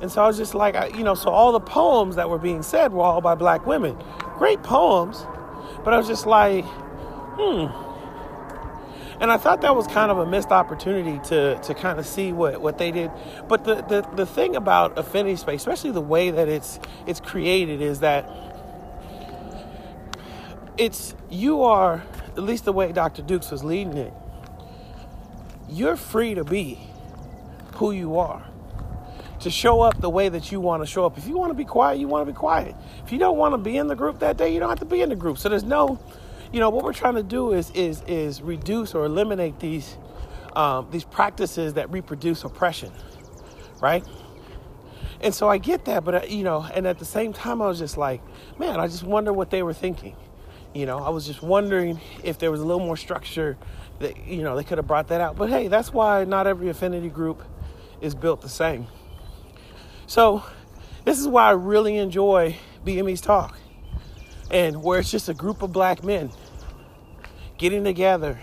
And 0.01 0.11
so 0.11 0.23
I 0.23 0.27
was 0.27 0.37
just 0.37 0.55
like, 0.55 0.75
I, 0.75 0.87
you 0.87 1.03
know, 1.03 1.13
so 1.13 1.29
all 1.29 1.51
the 1.51 1.59
poems 1.59 2.15
that 2.15 2.29
were 2.29 2.39
being 2.39 2.63
said 2.63 2.91
were 2.91 3.03
all 3.03 3.21
by 3.21 3.35
black 3.35 3.67
women. 3.67 3.95
Great 4.37 4.63
poems, 4.63 5.25
but 5.83 5.93
I 5.93 5.97
was 5.97 6.07
just 6.07 6.25
like, 6.25 6.65
hmm, 6.65 7.67
and 9.21 9.31
I 9.31 9.37
thought 9.37 9.61
that 9.61 9.75
was 9.75 9.85
kind 9.85 10.11
of 10.11 10.17
a 10.17 10.25
missed 10.25 10.49
opportunity 10.49 11.19
to 11.29 11.59
to 11.59 11.73
kind 11.75 11.99
of 11.99 12.07
see 12.07 12.33
what, 12.33 12.59
what 12.59 12.79
they 12.79 12.89
did. 12.89 13.11
But 13.47 13.63
the, 13.63 13.75
the, 13.75 14.01
the 14.15 14.25
thing 14.25 14.55
about 14.55 14.97
affinity 14.97 15.35
space, 15.35 15.61
especially 15.61 15.91
the 15.91 16.01
way 16.01 16.31
that 16.31 16.49
it's 16.49 16.79
it's 17.05 17.19
created, 17.19 17.83
is 17.83 17.99
that 17.99 18.27
it's 20.79 21.13
you 21.29 21.61
are 21.61 22.03
at 22.35 22.41
least 22.41 22.65
the 22.65 22.73
way 22.73 22.91
Dr. 22.91 23.21
Dukes 23.21 23.51
was 23.51 23.63
leading 23.63 23.97
it. 23.97 24.13
You're 25.69 25.95
free 25.95 26.33
to 26.33 26.43
be 26.43 26.79
who 27.75 27.91
you 27.91 28.17
are 28.17 28.43
to 29.41 29.49
show 29.49 29.81
up 29.81 29.99
the 29.99 30.09
way 30.09 30.29
that 30.29 30.51
you 30.51 30.59
want 30.59 30.83
to 30.83 30.87
show 30.87 31.05
up. 31.05 31.17
If 31.17 31.27
you 31.27 31.37
want 31.37 31.51
to 31.51 31.55
be 31.55 31.65
quiet, 31.65 31.99
you 31.99 32.07
want 32.07 32.25
to 32.25 32.31
be 32.31 32.37
quiet. 32.37 32.75
If 33.03 33.11
you 33.11 33.19
don't 33.19 33.37
want 33.37 33.53
to 33.53 33.57
be 33.57 33.77
in 33.77 33.87
the 33.87 33.95
group 33.95 34.19
that 34.19 34.37
day, 34.37 34.53
you 34.53 34.59
don't 34.59 34.69
have 34.69 34.79
to 34.79 34.85
be 34.85 35.01
in 35.01 35.09
the 35.09 35.15
group. 35.15 35.37
So 35.37 35.49
there's 35.49 35.63
no 35.63 35.99
you 36.51 36.59
know 36.59 36.69
what 36.69 36.83
we're 36.83 36.93
trying 36.93 37.15
to 37.15 37.23
do 37.23 37.53
is 37.53 37.71
is 37.71 38.01
is 38.07 38.41
reduce 38.41 38.93
or 38.93 39.05
eliminate 39.05 39.59
these 39.59 39.97
um, 40.55 40.87
these 40.91 41.05
practices 41.05 41.75
that 41.75 41.89
reproduce 41.91 42.43
oppression, 42.43 42.91
right? 43.81 44.03
And 45.21 45.33
so 45.33 45.47
I 45.47 45.59
get 45.59 45.85
that, 45.85 46.03
but 46.03 46.29
you 46.29 46.43
know, 46.43 46.67
and 46.73 46.85
at 46.87 46.99
the 46.99 47.05
same 47.05 47.31
time, 47.31 47.61
I 47.61 47.67
was 47.67 47.79
just 47.79 47.95
like, 47.95 48.21
man, 48.59 48.79
I 48.79 48.87
just 48.87 49.03
wonder 49.03 49.31
what 49.31 49.49
they 49.49 49.63
were 49.63 49.73
thinking. 49.73 50.15
You 50.73 50.85
know, 50.85 50.99
I 50.99 51.09
was 51.09 51.25
just 51.25 51.41
wondering 51.41 51.99
if 52.23 52.37
there 52.39 52.51
was 52.51 52.59
a 52.59 52.65
little 52.65 52.85
more 52.85 52.97
structure 52.97 53.57
that 53.99 54.27
you 54.27 54.43
know 54.43 54.55
they 54.55 54.63
could 54.63 54.77
have 54.77 54.87
brought 54.87 55.07
that 55.07 55.21
out. 55.21 55.37
But 55.37 55.49
hey, 55.49 55.67
that's 55.67 55.93
why 55.93 56.25
not 56.25 56.47
every 56.47 56.69
affinity 56.69 57.09
group 57.09 57.43
is 58.01 58.13
built 58.13 58.41
the 58.41 58.49
same. 58.49 58.87
So 60.11 60.43
this 61.05 61.19
is 61.19 61.25
why 61.25 61.47
I 61.47 61.51
really 61.51 61.95
enjoy 61.95 62.57
BME's 62.85 63.21
talk 63.21 63.57
and 64.51 64.83
where 64.83 64.99
it's 64.99 65.09
just 65.09 65.29
a 65.29 65.33
group 65.33 65.61
of 65.61 65.71
black 65.71 66.03
men 66.03 66.31
getting 67.57 67.85
together, 67.85 68.37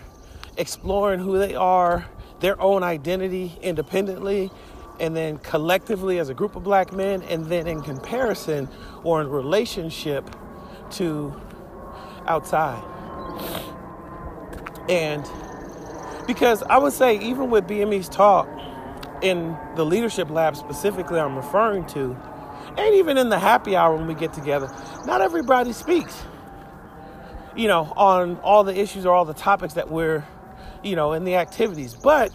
exploring 0.56 1.20
who 1.20 1.38
they 1.38 1.54
are, 1.54 2.06
their 2.40 2.58
own 2.58 2.82
identity 2.82 3.52
independently, 3.60 4.50
and 4.98 5.14
then 5.14 5.37
collectively 5.37 6.18
as 6.18 6.30
a 6.30 6.34
group 6.34 6.56
of 6.56 6.64
black 6.64 6.90
men, 6.94 7.20
and 7.25 7.44
then 7.44 7.66
in 7.66 7.82
comparison 7.82 8.66
or 9.04 9.20
in 9.20 9.28
relationship 9.28 10.25
to 10.92 11.38
outside. 12.26 12.82
And 14.88 15.22
because 16.26 16.62
I 16.62 16.78
would 16.78 16.94
say, 16.94 17.18
even 17.18 17.50
with 17.50 17.66
BME's 17.68 18.08
talk, 18.08 18.48
in 19.22 19.56
the 19.76 19.84
leadership 19.84 20.30
lab 20.30 20.56
specifically, 20.56 21.20
I'm 21.20 21.37
referring 21.37 21.87
to, 21.88 22.16
and 22.78 22.94
even 22.96 23.18
in 23.18 23.28
the 23.30 23.38
happy 23.38 23.76
hour 23.76 23.96
when 23.96 24.06
we 24.06 24.14
get 24.14 24.32
together, 24.34 24.70
not 25.06 25.20
everybody 25.22 25.72
speaks, 25.72 26.22
you 27.56 27.68
know, 27.68 27.92
on 27.96 28.37
all 28.38 28.64
the 28.64 28.78
issues 28.78 29.06
or 29.06 29.14
all 29.14 29.25
the 29.26 29.34
topics 29.34 29.75
that 29.75 29.90
we're, 29.90 30.25
you 30.84 30.96
know, 30.96 31.12
in 31.14 31.25
the 31.25 31.37
activities, 31.37 31.94
but 31.94 32.32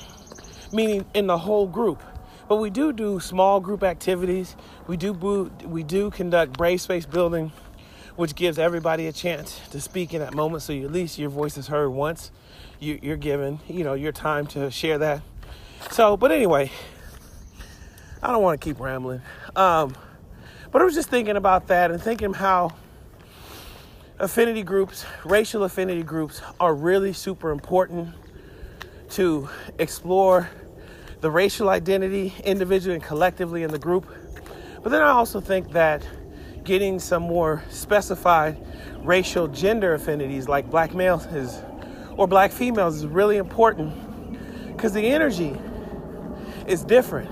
meaning 0.74 1.06
in 1.14 1.28
the 1.28 1.38
whole 1.38 1.68
group. 1.68 2.04
But 2.50 2.58
we 2.58 2.70
do 2.70 2.94
do 2.94 3.20
small 3.20 3.60
group 3.62 3.84
activities. 3.84 4.56
We 4.88 4.98
do 4.98 5.14
we 5.66 5.84
do 5.84 6.12
conduct 6.12 6.58
brave 6.58 6.82
space 6.82 7.06
building. 7.06 7.52
which 8.16 8.36
gives 8.36 8.60
everybody 8.60 9.08
a 9.08 9.12
chance 9.12 9.60
to 9.72 9.82
speak 9.82 10.14
in 10.14 10.22
that 10.22 10.34
moment. 10.34 10.64
So 10.64 10.74
at 10.74 10.92
least 10.92 11.20
your 11.20 11.30
voice 11.30 11.58
is 11.58 11.68
heard 11.68 11.90
once. 11.90 12.32
You, 12.80 13.00
you're 13.02 13.18
given, 13.18 13.60
you 13.68 13.84
know, 13.84 13.94
your 13.94 14.12
time 14.12 14.48
to 14.48 14.72
share 14.72 14.98
that. 15.00 15.22
So, 15.92 16.18
but 16.18 16.32
anyway, 16.32 16.72
I 18.22 18.32
don't 18.32 18.42
want 18.42 18.60
to 18.60 18.66
keep 18.66 18.80
rambling. 18.80 19.22
Um, 19.56 19.96
but 20.72 20.82
I 20.82 20.86
was 20.86 20.96
just 20.96 21.10
thinking 21.10 21.36
about 21.36 21.68
that 21.68 21.92
and 21.92 22.02
thinking 22.02 22.34
how 22.34 22.72
affinity 24.18 24.64
groups, 24.64 25.06
racial 25.24 25.64
affinity 25.64 26.04
groups, 26.04 26.42
are 26.60 26.74
really 26.74 27.14
super 27.14 27.52
important 27.52 28.16
to 29.12 29.48
explore 29.78 30.50
the 31.22 31.30
racial 31.30 31.70
identity 31.70 32.34
individually 32.44 32.96
and 32.96 33.04
collectively 33.04 33.64
in 33.64 33.72
the 33.72 33.80
group. 33.80 34.08
But 34.82 34.90
then 34.90 35.02
I 35.02 35.10
also 35.10 35.40
think 35.40 35.72
that 35.74 36.08
getting 36.64 37.00
some 37.00 37.24
more 37.24 37.64
specified 37.70 38.58
racial 39.04 39.48
gender 39.48 39.94
affinities 39.94 40.48
like 40.48 40.70
black 40.70 40.94
males 40.94 41.26
is 41.28 41.62
or 42.18 42.28
black 42.28 42.52
females 42.52 42.96
is 42.96 43.06
really 43.06 43.38
important 43.38 43.94
because 44.76 44.94
the 44.94 45.06
energy 45.06 45.56
is 46.68 46.84
different. 46.84 47.30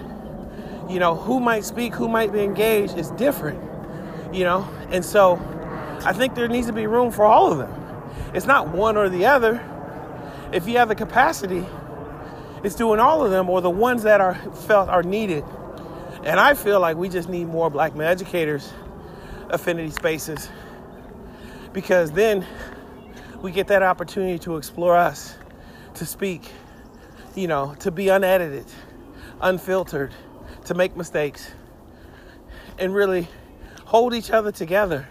You 0.90 1.00
know, 1.00 1.16
who 1.16 1.40
might 1.40 1.64
speak, 1.64 1.94
who 1.94 2.08
might 2.08 2.34
be 2.34 2.42
engaged 2.42 2.98
is 2.98 3.12
different, 3.12 3.62
you 4.34 4.44
know, 4.44 4.68
and 4.90 5.06
so 5.06 5.40
I 6.04 6.14
think 6.14 6.36
there 6.36 6.48
needs 6.48 6.68
to 6.68 6.74
be 6.74 6.88
room 6.88 7.12
for 7.12 7.24
all 7.24 7.52
of 7.52 7.58
them. 7.58 7.74
It's 8.34 8.46
not 8.46 8.70
one 8.70 8.98
or 8.98 9.10
the 9.10 9.26
other. 9.28 9.64
If 10.52 10.68
you 10.68 10.78
have 10.78 10.90
the 10.90 10.96
capacity, 10.96 11.66
it's 12.64 12.76
doing 12.76 13.00
all 13.00 13.24
of 13.24 13.32
them 13.32 13.50
or 13.50 13.62
the 13.62 13.70
ones 13.70 14.04
that 14.04 14.20
are 14.22 14.36
felt 14.36 14.90
are 14.90 15.04
needed. 15.04 15.44
And 16.24 16.40
I 16.40 16.54
feel 16.54 16.80
like 16.80 16.98
we 16.98 17.10
just 17.10 17.30
need 17.30 17.48
more 17.48 17.70
black 17.70 17.96
male 17.96 18.08
educators 18.08 18.72
affinity 19.50 19.92
spaces 19.92 20.50
because 21.74 22.12
then 22.12 22.46
we 23.42 23.52
get 23.52 23.68
that 23.68 23.84
opportunity 23.84 24.40
to 24.40 24.58
explore 24.58 24.96
us, 24.96 25.36
to 25.96 26.06
speak, 26.06 26.52
you 27.36 27.48
know, 27.48 27.76
to 27.80 27.92
be 27.92 28.10
unedited, 28.10 28.66
unfiltered, 29.42 30.14
to 30.66 30.74
make 30.74 30.96
mistakes, 30.96 31.52
and 32.78 32.94
really 32.94 33.28
hold 33.86 34.14
each 34.14 34.32
other 34.32 34.52
together, 34.52 35.08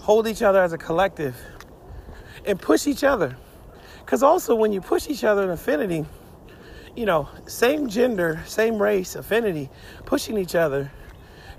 hold 0.00 0.26
each 0.26 0.42
other 0.42 0.62
as 0.62 0.72
a 0.72 0.78
collective, 0.78 1.36
and 2.44 2.60
push 2.60 2.86
each 2.86 3.04
other. 3.04 3.36
Because 4.00 4.22
also, 4.22 4.54
when 4.54 4.72
you 4.72 4.80
push 4.80 5.08
each 5.08 5.24
other 5.24 5.44
in 5.44 5.50
affinity, 5.50 6.04
you 6.96 7.06
know, 7.06 7.28
same 7.46 7.88
gender, 7.88 8.42
same 8.46 8.80
race, 8.80 9.14
affinity, 9.14 9.70
pushing 10.04 10.36
each 10.36 10.54
other 10.54 10.90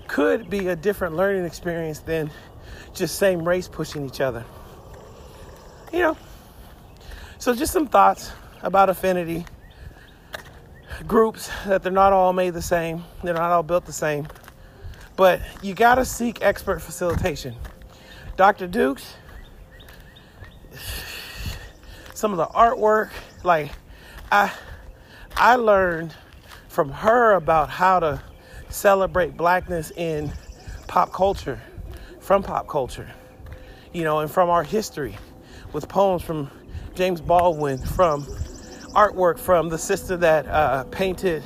could 0.06 0.50
be 0.50 0.68
a 0.68 0.76
different 0.76 1.16
learning 1.16 1.44
experience 1.44 2.00
than 2.00 2.30
just 2.92 3.18
same 3.18 3.46
race 3.46 3.66
pushing 3.66 4.06
each 4.06 4.20
other. 4.20 4.44
You 5.92 6.00
know, 6.00 6.16
so 7.38 7.54
just 7.54 7.72
some 7.72 7.86
thoughts 7.86 8.30
about 8.62 8.90
affinity 8.90 9.46
groups 11.06 11.50
that 11.66 11.82
they're 11.82 11.92
not 11.92 12.12
all 12.12 12.32
made 12.32 12.54
the 12.54 12.62
same, 12.62 13.04
they're 13.22 13.34
not 13.34 13.50
all 13.50 13.62
built 13.62 13.84
the 13.84 13.92
same, 13.92 14.28
but 15.16 15.40
you 15.62 15.74
got 15.74 15.96
to 15.96 16.04
seek 16.04 16.42
expert 16.42 16.80
facilitation. 16.80 17.54
Dr. 18.36 18.66
Dukes, 18.66 19.14
some 22.14 22.32
of 22.32 22.38
the 22.38 22.46
artwork, 22.46 23.10
like 23.42 23.70
I 24.32 24.52
I 25.36 25.56
learned 25.56 26.14
from 26.68 26.90
her 26.90 27.34
about 27.34 27.70
how 27.70 28.00
to 28.00 28.22
celebrate 28.68 29.36
blackness 29.36 29.92
in 29.96 30.32
pop 30.86 31.12
culture, 31.12 31.60
from 32.20 32.42
pop 32.42 32.66
culture, 32.66 33.10
you 33.92 34.04
know, 34.04 34.20
and 34.20 34.30
from 34.30 34.50
our 34.50 34.62
history 34.64 35.16
with 35.72 35.88
poems 35.88 36.22
from 36.22 36.50
James 36.94 37.20
Baldwin, 37.20 37.78
from 37.78 38.26
artwork 38.94 39.38
from 39.38 39.68
the 39.68 39.78
sister 39.78 40.16
that 40.16 40.46
uh, 40.46 40.84
painted 40.84 41.42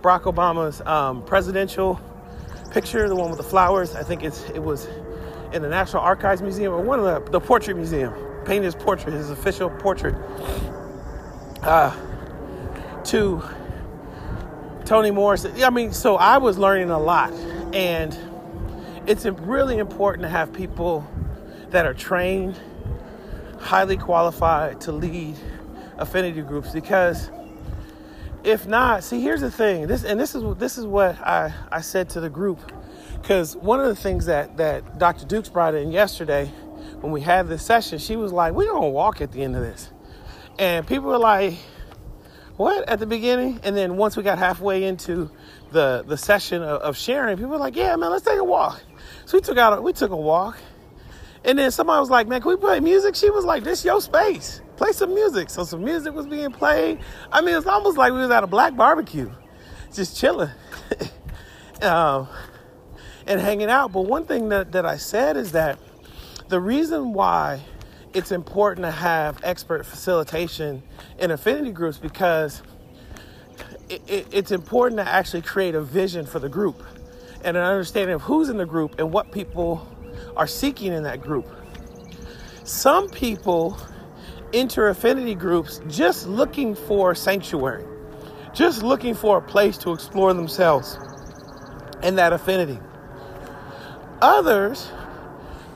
Barack 0.00 0.22
Obama's 0.22 0.80
um, 0.82 1.24
presidential 1.24 2.00
picture, 2.70 3.08
the 3.08 3.14
one 3.14 3.28
with 3.28 3.38
the 3.38 3.44
flowers. 3.44 3.94
I 3.94 4.02
think 4.02 4.22
it's 4.22 4.42
it 4.50 4.62
was 4.62 4.88
in 5.52 5.62
the 5.62 5.68
National 5.68 6.02
Archives 6.02 6.40
Museum 6.40 6.72
or 6.72 6.80
one 6.80 6.98
of 6.98 7.04
the 7.04 7.30
the 7.30 7.40
portrait 7.40 7.76
museum. 7.76 8.14
Painted 8.44 8.64
his 8.64 8.74
portrait, 8.74 9.12
his 9.12 9.30
official 9.30 9.70
portrait. 9.70 10.16
Uh, 11.62 11.94
to 13.04 13.42
Toni 14.84 15.10
Morrison. 15.10 15.52
I 15.62 15.70
mean, 15.70 15.92
so 15.92 16.16
I 16.16 16.38
was 16.38 16.58
learning 16.58 16.90
a 16.90 16.98
lot, 16.98 17.32
and 17.72 18.16
it's 19.06 19.24
really 19.26 19.78
important 19.78 20.22
to 20.22 20.28
have 20.28 20.52
people 20.52 21.06
that 21.70 21.86
are 21.86 21.94
trained, 21.94 22.58
highly 23.58 23.96
qualified 23.96 24.80
to 24.82 24.92
lead 24.92 25.36
affinity 25.98 26.42
groups 26.42 26.72
because 26.72 27.30
if 28.44 28.66
not, 28.66 29.04
see, 29.04 29.20
here's 29.20 29.40
the 29.40 29.50
thing. 29.50 29.86
This 29.86 30.04
and 30.04 30.18
this 30.18 30.34
is 30.34 30.42
this 30.56 30.78
is 30.78 30.86
what 30.86 31.18
I 31.20 31.54
I 31.70 31.80
said 31.80 32.10
to 32.10 32.20
the 32.20 32.30
group. 32.30 32.72
Because 33.20 33.54
one 33.56 33.80
of 33.80 33.86
the 33.86 33.94
things 33.94 34.26
that 34.26 34.56
that 34.56 34.98
Dr. 34.98 35.26
Dukes 35.26 35.48
brought 35.48 35.74
in 35.74 35.92
yesterday 35.92 36.46
when 37.00 37.12
we 37.12 37.20
had 37.20 37.48
this 37.48 37.64
session, 37.64 37.98
she 37.98 38.16
was 38.16 38.32
like, 38.32 38.52
"We're 38.52 38.70
gonna 38.70 38.88
walk 38.88 39.20
at 39.20 39.32
the 39.32 39.42
end 39.42 39.54
of 39.54 39.62
this," 39.62 39.90
and 40.58 40.86
people 40.86 41.08
were 41.08 41.18
like 41.18 41.54
what? 42.56 42.88
at 42.88 42.98
the 42.98 43.06
beginning. 43.06 43.60
And 43.62 43.76
then 43.76 43.96
once 43.96 44.16
we 44.16 44.22
got 44.22 44.38
halfway 44.38 44.84
into 44.84 45.30
the 45.70 46.04
the 46.06 46.16
session 46.16 46.62
of, 46.62 46.80
of, 46.82 46.96
sharing 46.96 47.36
people 47.36 47.50
were 47.50 47.58
like 47.58 47.76
yeah 47.76 47.96
man 47.96 48.10
let's 48.10 48.24
take 48.24 48.38
a 48.38 48.44
walk. 48.44 48.82
So 49.24 49.38
we 49.38 49.40
took 49.40 49.56
out 49.56 49.78
a, 49.78 49.82
we 49.82 49.92
took 49.92 50.10
a 50.10 50.16
walk. 50.16 50.58
And 51.44 51.58
then 51.58 51.70
somebody 51.70 51.98
was 52.00 52.10
like 52.10 52.28
man 52.28 52.40
can 52.40 52.50
we 52.50 52.56
play 52.56 52.80
music? 52.80 53.14
She 53.14 53.30
was 53.30 53.44
like 53.44 53.64
this 53.64 53.84
your 53.84 54.00
space 54.00 54.60
play 54.76 54.92
some 54.92 55.14
music. 55.14 55.50
So 55.50 55.64
some 55.64 55.84
music 55.84 56.14
was 56.14 56.26
being 56.26 56.52
played. 56.52 56.98
I 57.30 57.40
mean 57.40 57.56
it's 57.56 57.66
almost 57.66 57.96
like 57.96 58.12
we 58.12 58.18
was 58.18 58.30
at 58.30 58.44
a 58.44 58.46
black 58.46 58.76
barbecue 58.76 59.30
just 59.92 60.16
chilling 60.16 60.50
um, 61.82 62.28
and 63.26 63.40
hanging 63.40 63.68
out. 63.68 63.92
But 63.92 64.02
one 64.02 64.24
thing 64.24 64.48
that, 64.48 64.72
that 64.72 64.86
i 64.86 64.96
said 64.96 65.36
is 65.36 65.52
that 65.52 65.78
the 66.48 66.60
reason 66.60 67.12
why 67.12 67.60
it's 68.14 68.32
important 68.32 68.84
to 68.84 68.90
have 68.90 69.40
expert 69.42 69.86
facilitation 69.86 70.82
in 71.18 71.30
affinity 71.30 71.72
groups 71.72 71.98
because 71.98 72.62
it, 73.88 74.02
it, 74.06 74.26
it's 74.30 74.50
important 74.50 74.98
to 74.98 75.08
actually 75.08 75.42
create 75.42 75.74
a 75.74 75.80
vision 75.80 76.26
for 76.26 76.38
the 76.38 76.48
group 76.48 76.82
and 77.44 77.56
an 77.56 77.62
understanding 77.62 78.14
of 78.14 78.22
who's 78.22 78.48
in 78.48 78.56
the 78.56 78.66
group 78.66 78.96
and 78.98 79.12
what 79.12 79.32
people 79.32 79.86
are 80.36 80.46
seeking 80.46 80.92
in 80.92 81.02
that 81.02 81.20
group. 81.20 81.46
Some 82.64 83.08
people 83.08 83.78
enter 84.52 84.88
affinity 84.88 85.34
groups 85.34 85.80
just 85.88 86.26
looking 86.26 86.74
for 86.74 87.14
sanctuary, 87.14 87.84
just 88.52 88.82
looking 88.82 89.14
for 89.14 89.38
a 89.38 89.42
place 89.42 89.78
to 89.78 89.92
explore 89.92 90.34
themselves 90.34 90.98
in 92.02 92.16
that 92.16 92.32
affinity. 92.32 92.78
Others 94.20 94.90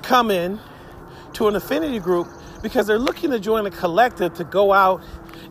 come 0.02 0.30
in 0.30 0.60
to 1.32 1.48
an 1.48 1.56
affinity 1.56 1.98
group 1.98 2.28
because 2.62 2.86
they're 2.86 2.98
looking 2.98 3.30
to 3.30 3.38
join 3.38 3.66
a 3.66 3.70
collective 3.70 4.34
to 4.34 4.44
go 4.44 4.72
out 4.72 5.02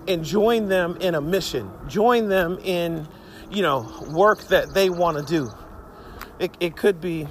and 0.07 0.23
join 0.23 0.67
them 0.67 0.97
in 1.01 1.15
a 1.15 1.21
mission, 1.21 1.69
join 1.87 2.27
them 2.27 2.59
in, 2.63 3.07
you 3.51 3.61
know, 3.61 3.91
work 4.11 4.41
that 4.47 4.73
they 4.73 4.89
want 4.89 5.17
to 5.17 5.23
do. 5.23 5.51
It, 6.39 6.55
it 6.59 6.75
could 6.75 7.01
be, 7.01 7.27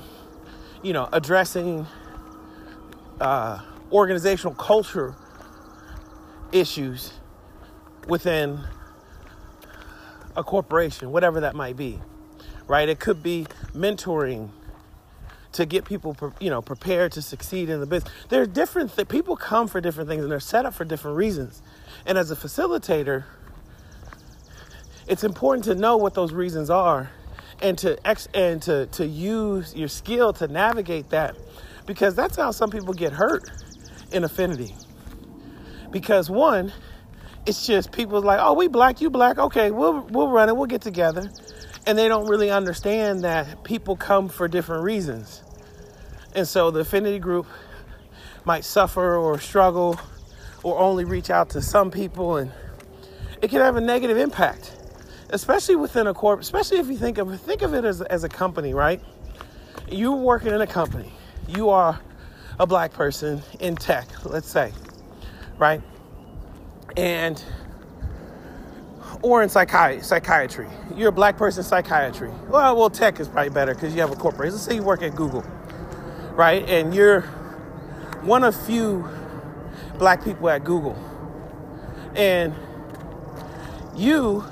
you 0.82 0.92
know, 0.92 1.08
addressing 1.12 1.86
uh, 3.20 3.60
organizational 3.92 4.54
culture 4.54 5.14
issues 6.54 7.12
within 8.06 8.60
a 10.36 10.44
corporation, 10.44 11.12
whatever 11.12 11.40
that 11.40 11.54
might 11.54 11.76
be, 11.76 12.00
right? 12.66 12.88
It 12.88 13.00
could 13.00 13.22
be 13.22 13.46
mentoring 13.74 14.50
to 15.52 15.66
get 15.66 15.84
people, 15.84 16.16
you 16.40 16.50
know, 16.50 16.62
prepared 16.62 17.12
to 17.12 17.22
succeed 17.22 17.68
in 17.68 17.80
the 17.80 17.86
business. 17.86 18.12
There 18.28 18.42
are 18.42 18.46
different 18.46 18.94
th- 18.94 19.08
people 19.08 19.36
come 19.36 19.68
for 19.68 19.80
different 19.80 20.08
things, 20.08 20.22
and 20.22 20.30
they're 20.30 20.40
set 20.40 20.66
up 20.66 20.74
for 20.74 20.84
different 20.84 21.16
reasons. 21.16 21.62
And 22.06 22.18
as 22.18 22.30
a 22.30 22.36
facilitator, 22.36 23.24
it's 25.06 25.22
important 25.22 25.64
to 25.64 25.74
know 25.74 25.96
what 25.96 26.14
those 26.14 26.32
reasons 26.32 26.70
are, 26.70 27.10
and 27.62 27.78
to 27.78 27.96
ex- 28.06 28.28
and 28.34 28.60
to 28.62 28.86
to 28.86 29.06
use 29.06 29.74
your 29.76 29.88
skill 29.88 30.32
to 30.34 30.48
navigate 30.48 31.10
that, 31.10 31.36
because 31.86 32.16
that's 32.16 32.36
how 32.36 32.50
some 32.50 32.70
people 32.70 32.92
get 32.92 33.12
hurt 33.12 33.48
in 34.10 34.24
affinity. 34.24 34.74
Because 35.94 36.28
one, 36.28 36.72
it's 37.46 37.64
just 37.64 37.92
people 37.92 38.20
like, 38.20 38.40
oh, 38.42 38.54
we 38.54 38.66
black, 38.66 39.00
you 39.00 39.10
black, 39.10 39.38
okay, 39.38 39.70
we'll 39.70 40.00
we'll 40.00 40.28
run 40.28 40.48
it, 40.48 40.56
we'll 40.56 40.66
get 40.66 40.82
together. 40.82 41.30
And 41.86 41.96
they 41.96 42.08
don't 42.08 42.26
really 42.26 42.50
understand 42.50 43.22
that 43.22 43.62
people 43.62 43.94
come 43.94 44.28
for 44.28 44.48
different 44.48 44.82
reasons. 44.82 45.44
And 46.34 46.48
so 46.48 46.72
the 46.72 46.80
affinity 46.80 47.20
group 47.20 47.46
might 48.44 48.64
suffer 48.64 49.16
or 49.16 49.38
struggle 49.38 50.00
or 50.64 50.78
only 50.80 51.04
reach 51.04 51.30
out 51.30 51.50
to 51.50 51.62
some 51.62 51.92
people 51.92 52.38
and 52.38 52.50
it 53.40 53.48
can 53.50 53.60
have 53.60 53.76
a 53.76 53.80
negative 53.80 54.16
impact 54.16 54.72
especially 55.30 55.76
within 55.76 56.06
a 56.06 56.14
corp 56.14 56.40
especially 56.40 56.78
if 56.78 56.88
you 56.88 56.96
think 56.96 57.18
of 57.18 57.40
think 57.40 57.62
of 57.62 57.72
it 57.74 57.84
as, 57.84 58.02
as 58.02 58.24
a 58.24 58.28
company 58.28 58.74
right? 58.74 59.00
You're 59.88 60.16
working 60.16 60.52
in 60.52 60.60
a 60.60 60.66
company. 60.66 61.12
You 61.46 61.68
are 61.70 62.00
a 62.58 62.66
black 62.66 62.92
person 62.92 63.42
in 63.60 63.76
tech, 63.76 64.24
let's 64.24 64.48
say, 64.48 64.72
right? 65.58 65.82
And 66.96 67.42
or 69.22 69.42
in 69.42 69.48
psychi- 69.48 70.04
psychiatry. 70.04 70.68
You're 70.94 71.08
a 71.08 71.12
black 71.12 71.38
person 71.38 71.60
in 71.60 71.64
psychiatry. 71.64 72.30
Well, 72.48 72.76
well, 72.76 72.90
tech 72.90 73.20
is 73.20 73.28
probably 73.28 73.50
better 73.50 73.74
because 73.74 73.94
you 73.94 74.00
have 74.02 74.12
a 74.12 74.16
corporation. 74.16 74.52
Let's 74.52 74.66
say 74.66 74.74
you 74.74 74.82
work 74.82 75.02
at 75.02 75.16
Google, 75.16 75.42
right? 76.32 76.68
And 76.68 76.94
you're 76.94 77.22
one 78.22 78.44
of 78.44 78.54
few 78.66 79.08
black 79.98 80.22
people 80.24 80.48
at 80.50 80.64
Google. 80.64 80.96
And 82.14 82.54
you 83.96 84.44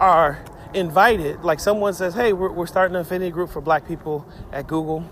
are 0.00 0.42
invited, 0.74 1.42
like 1.42 1.60
someone 1.60 1.94
says, 1.94 2.14
hey, 2.14 2.32
we're, 2.32 2.50
we're 2.50 2.66
starting 2.66 2.94
an 2.94 3.02
affinity 3.02 3.30
group 3.30 3.50
for 3.50 3.60
black 3.60 3.86
people 3.86 4.26
at 4.52 4.66
Google. 4.66 5.08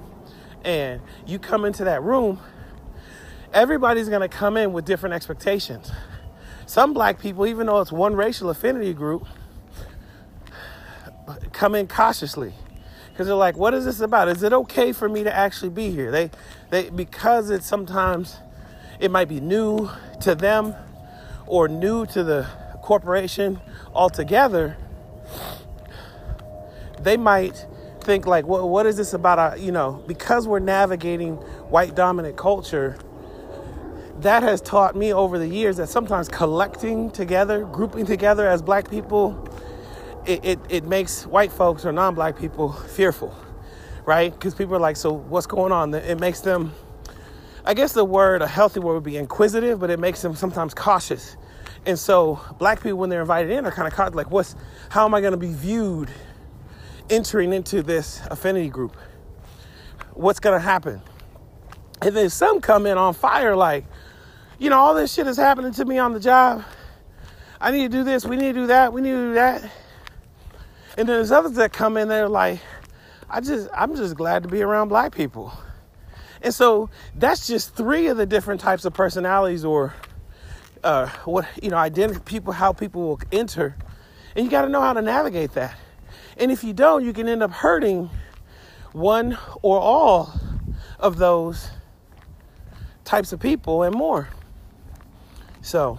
And 0.64 1.02
you 1.26 1.38
come 1.38 1.64
into 1.64 1.84
that 1.84 2.02
room, 2.02 2.40
everybody's 3.54 4.08
gonna 4.08 4.28
come 4.28 4.56
in 4.56 4.72
with 4.72 4.84
different 4.84 5.14
expectations. 5.14 5.90
Some 6.66 6.92
black 6.92 7.18
people, 7.18 7.46
even 7.46 7.66
though 7.66 7.80
it's 7.80 7.92
one 7.92 8.16
racial 8.16 8.50
affinity 8.50 8.92
group, 8.92 9.26
come 11.52 11.74
in 11.74 11.86
cautiously 11.86 12.52
because 13.10 13.26
they're 13.28 13.36
like, 13.36 13.56
"What 13.56 13.72
is 13.74 13.84
this 13.84 14.00
about? 14.00 14.28
Is 14.28 14.42
it 14.42 14.52
okay 14.52 14.92
for 14.92 15.08
me 15.08 15.22
to 15.24 15.34
actually 15.34 15.68
be 15.70 15.90
here?" 15.90 16.10
They, 16.10 16.30
they 16.70 16.90
because 16.90 17.50
it's 17.50 17.66
sometimes 17.66 18.38
it 18.98 19.10
might 19.10 19.28
be 19.28 19.40
new 19.40 19.88
to 20.22 20.34
them 20.34 20.74
or 21.46 21.68
new 21.68 22.06
to 22.06 22.24
the 22.24 22.46
corporation 22.82 23.60
altogether. 23.94 24.76
They 27.00 27.16
might 27.16 27.66
think 28.00 28.26
like, 28.26 28.46
"What? 28.46 28.68
What 28.68 28.86
is 28.86 28.96
this 28.96 29.14
about?" 29.14 29.60
You 29.60 29.72
know, 29.72 30.02
because 30.06 30.48
we're 30.48 30.58
navigating 30.58 31.36
white 31.68 31.94
dominant 31.94 32.36
culture 32.36 32.96
that 34.20 34.42
has 34.42 34.60
taught 34.60 34.96
me 34.96 35.12
over 35.12 35.38
the 35.38 35.48
years 35.48 35.76
that 35.78 35.88
sometimes 35.88 36.28
collecting 36.28 37.10
together, 37.10 37.64
grouping 37.64 38.06
together 38.06 38.48
as 38.48 38.62
black 38.62 38.88
people, 38.88 39.48
it, 40.26 40.44
it, 40.44 40.58
it 40.68 40.84
makes 40.84 41.26
white 41.26 41.52
folks 41.52 41.84
or 41.84 41.92
non 41.92 42.14
black 42.14 42.38
people 42.38 42.72
fearful, 42.72 43.34
right? 44.04 44.32
Because 44.32 44.54
people 44.54 44.74
are 44.74 44.80
like, 44.80 44.96
so 44.96 45.12
what's 45.12 45.46
going 45.46 45.72
on? 45.72 45.92
It 45.94 46.20
makes 46.20 46.40
them, 46.40 46.72
I 47.64 47.74
guess 47.74 47.92
the 47.92 48.04
word, 48.04 48.40
a 48.40 48.46
healthy 48.46 48.80
word 48.80 48.94
would 48.94 49.02
be 49.04 49.16
inquisitive, 49.16 49.80
but 49.80 49.90
it 49.90 49.98
makes 49.98 50.22
them 50.22 50.34
sometimes 50.34 50.74
cautious. 50.74 51.36
And 51.86 51.98
so 51.98 52.40
black 52.58 52.82
people, 52.82 52.98
when 52.98 53.10
they're 53.10 53.20
invited 53.20 53.50
in, 53.50 53.66
are 53.66 53.72
kind 53.72 53.86
of 53.86 53.94
caught 53.94 54.14
like, 54.14 54.30
what's, 54.30 54.56
how 54.88 55.04
am 55.04 55.14
I 55.14 55.20
going 55.20 55.32
to 55.32 55.38
be 55.38 55.52
viewed 55.52 56.10
entering 57.10 57.52
into 57.52 57.82
this 57.82 58.22
affinity 58.30 58.70
group? 58.70 58.96
What's 60.14 60.40
going 60.40 60.58
to 60.58 60.64
happen? 60.64 61.02
And 62.00 62.16
then 62.16 62.30
some 62.30 62.60
come 62.60 62.86
in 62.86 62.96
on 62.96 63.12
fire 63.12 63.56
like, 63.56 63.84
you 64.58 64.70
know, 64.70 64.78
all 64.78 64.94
this 64.94 65.12
shit 65.12 65.26
is 65.26 65.36
happening 65.36 65.72
to 65.72 65.84
me 65.84 65.98
on 65.98 66.12
the 66.12 66.20
job. 66.20 66.64
I 67.60 67.70
need 67.70 67.90
to 67.90 67.98
do 67.98 68.04
this, 68.04 68.24
we 68.24 68.36
need 68.36 68.54
to 68.54 68.60
do 68.60 68.66
that, 68.68 68.92
we 68.92 69.00
need 69.00 69.12
to 69.12 69.28
do 69.28 69.34
that. 69.34 69.62
And 70.96 71.08
then 71.08 71.16
there's 71.16 71.32
others 71.32 71.52
that 71.52 71.72
come 71.72 71.96
in 71.96 72.08
there 72.08 72.28
like, 72.28 72.60
I 73.28 73.40
just 73.40 73.68
I'm 73.74 73.96
just 73.96 74.14
glad 74.14 74.42
to 74.44 74.48
be 74.48 74.62
around 74.62 74.88
black 74.88 75.14
people. 75.14 75.52
And 76.42 76.54
so 76.54 76.90
that's 77.16 77.46
just 77.46 77.74
three 77.74 78.06
of 78.08 78.16
the 78.16 78.26
different 78.26 78.60
types 78.60 78.84
of 78.84 78.92
personalities 78.92 79.64
or 79.64 79.94
uh, 80.84 81.08
what 81.24 81.46
you 81.62 81.70
know, 81.70 81.76
identity 81.76 82.20
people 82.24 82.52
how 82.52 82.72
people 82.72 83.02
will 83.02 83.20
enter. 83.32 83.76
And 84.36 84.44
you 84.44 84.50
gotta 84.50 84.68
know 84.68 84.80
how 84.80 84.92
to 84.92 85.02
navigate 85.02 85.52
that. 85.52 85.76
And 86.36 86.52
if 86.52 86.62
you 86.62 86.72
don't, 86.72 87.04
you 87.04 87.12
can 87.12 87.28
end 87.28 87.42
up 87.42 87.50
hurting 87.50 88.10
one 88.92 89.38
or 89.62 89.80
all 89.80 90.32
of 91.00 91.16
those 91.16 91.68
types 93.04 93.32
of 93.32 93.40
people 93.40 93.82
and 93.82 93.94
more. 93.94 94.28
So, 95.64 95.98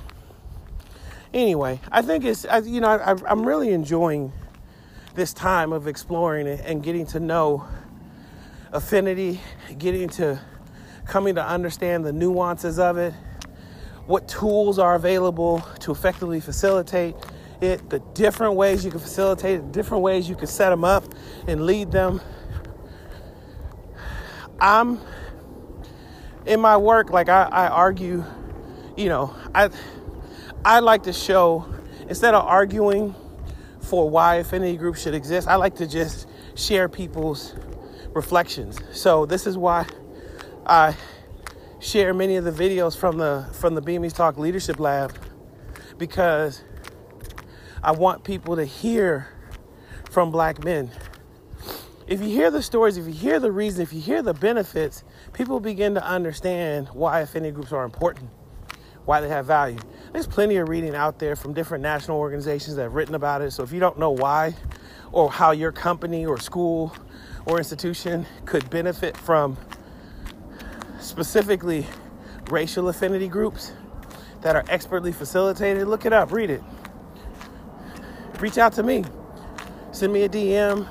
anyway, 1.34 1.82
I 1.92 2.04
think 2.04 2.24
it's, 2.24 2.46
I, 2.46 2.60
you 2.60 2.82
know, 2.82 2.88
I, 2.88 3.16
I'm 3.28 3.44
really 3.44 3.72
enjoying 3.72 4.32
this 5.16 5.34
time 5.34 5.74
of 5.74 5.88
exploring 5.88 6.46
it 6.46 6.62
and 6.64 6.84
getting 6.84 7.08
to 7.08 7.20
know 7.20 7.66
affinity, 8.72 9.42
getting 9.80 10.08
to 10.10 10.40
coming 11.08 11.34
to 11.34 11.44
understand 11.44 12.06
the 12.06 12.14
nuances 12.14 12.78
of 12.78 13.00
it, 13.00 13.16
what 14.06 14.28
tools 14.28 14.78
are 14.78 14.94
available 14.94 15.62
to 15.80 15.92
effectively 15.92 16.40
facilitate 16.40 17.16
it, 17.60 17.90
the 17.90 17.98
different 18.14 18.54
ways 18.54 18.86
you 18.86 18.92
can 18.92 19.00
facilitate 19.00 19.62
it, 19.62 19.72
different 19.72 20.04
ways 20.04 20.30
you 20.30 20.36
can 20.36 20.46
set 20.46 20.70
them 20.70 20.84
up 20.84 21.06
and 21.48 21.66
lead 21.66 21.92
them. 21.92 22.22
I'm 24.60 25.00
in 26.46 26.60
my 26.60 26.78
work, 26.78 27.10
like 27.10 27.30
I, 27.30 27.50
I 27.52 27.68
argue 27.68 28.24
you 28.96 29.10
know, 29.10 29.36
I 29.54 29.70
I 30.64 30.80
like 30.80 31.04
to 31.04 31.14
show 31.14 31.66
instead 32.08 32.34
of 32.34 32.46
arguing 32.46 33.14
for 33.82 34.10
why 34.10 34.36
affinity 34.36 34.78
groups 34.78 35.02
should 35.02 35.14
exist, 35.14 35.48
I 35.48 35.56
like 35.56 35.76
to 35.76 35.88
just 35.88 36.28
share 36.56 36.90
people's 36.90 37.56
reflections. 38.14 38.80
So 38.92 39.26
this 39.26 39.46
is 39.46 39.58
why 39.58 39.86
I 40.66 40.96
share 41.80 42.14
many 42.14 42.38
of 42.38 42.46
the 42.46 42.52
videos 42.52 42.98
from 42.98 43.18
the 43.18 43.48
from 43.54 43.76
the 43.76 43.82
BME's 43.82 44.14
Talk 44.14 44.38
Leadership 44.38 44.80
Lab 44.80 45.14
because 45.98 46.64
I 47.84 47.92
want 47.92 48.24
people 48.24 48.56
to 48.56 48.66
hear 48.66 49.28
from 50.10 50.32
black 50.32 50.64
men. 50.64 50.90
If 52.08 52.22
you 52.22 52.30
hear 52.30 52.52
the 52.52 52.62
stories, 52.62 52.98
if 52.98 53.08
you 53.08 53.14
hear 53.14 53.40
the 53.40 53.52
reason, 53.52 53.82
if 53.82 53.92
you 53.92 54.00
hear 54.00 54.22
the 54.22 54.34
benefits, 54.34 55.04
people 55.34 55.60
begin 55.60 55.96
to 55.96 56.06
understand 56.06 56.88
why 56.94 57.22
affinity 57.22 57.52
groups 57.52 57.72
are 57.72 57.84
important 57.84 58.30
why 59.06 59.22
they 59.22 59.30
have 59.30 59.46
value. 59.46 59.80
There's 60.12 60.28
plenty 60.28 60.58
of 60.58 60.70
reading 60.70 60.96
out 60.96 61.20
there 61.20 61.36
from 61.36 61.54
different 61.54 61.82
national 61.82 62.18
organizations 62.18 62.76
that 62.78 62.84
have 62.84 62.94
written 62.94 63.16
about 63.16 63.42
it. 63.42 63.52
So 63.52 63.64
if 63.64 63.72
you 63.72 63.80
don't 63.80 64.00
know 64.00 64.12
why 64.12 64.56
or 65.12 65.32
how 65.32 65.52
your 65.52 65.72
company 65.72 66.26
or 66.26 66.40
school 66.40 66.96
or 67.46 67.58
institution 67.58 68.26
could 68.46 68.70
benefit 68.70 69.16
from 69.16 69.58
specifically 71.00 71.86
racial 72.50 72.90
affinity 72.90 73.28
groups 73.28 73.74
that 74.42 74.56
are 74.56 74.64
expertly 74.70 75.12
facilitated, 75.12 75.88
look 75.88 76.06
it 76.06 76.14
up, 76.14 76.32
read 76.32 76.50
it. 76.50 76.64
Reach 78.40 78.58
out 78.58 78.74
to 78.74 78.84
me. 78.84 79.04
Send 79.92 80.12
me 80.12 80.24
a 80.24 80.30
DM, 80.30 80.88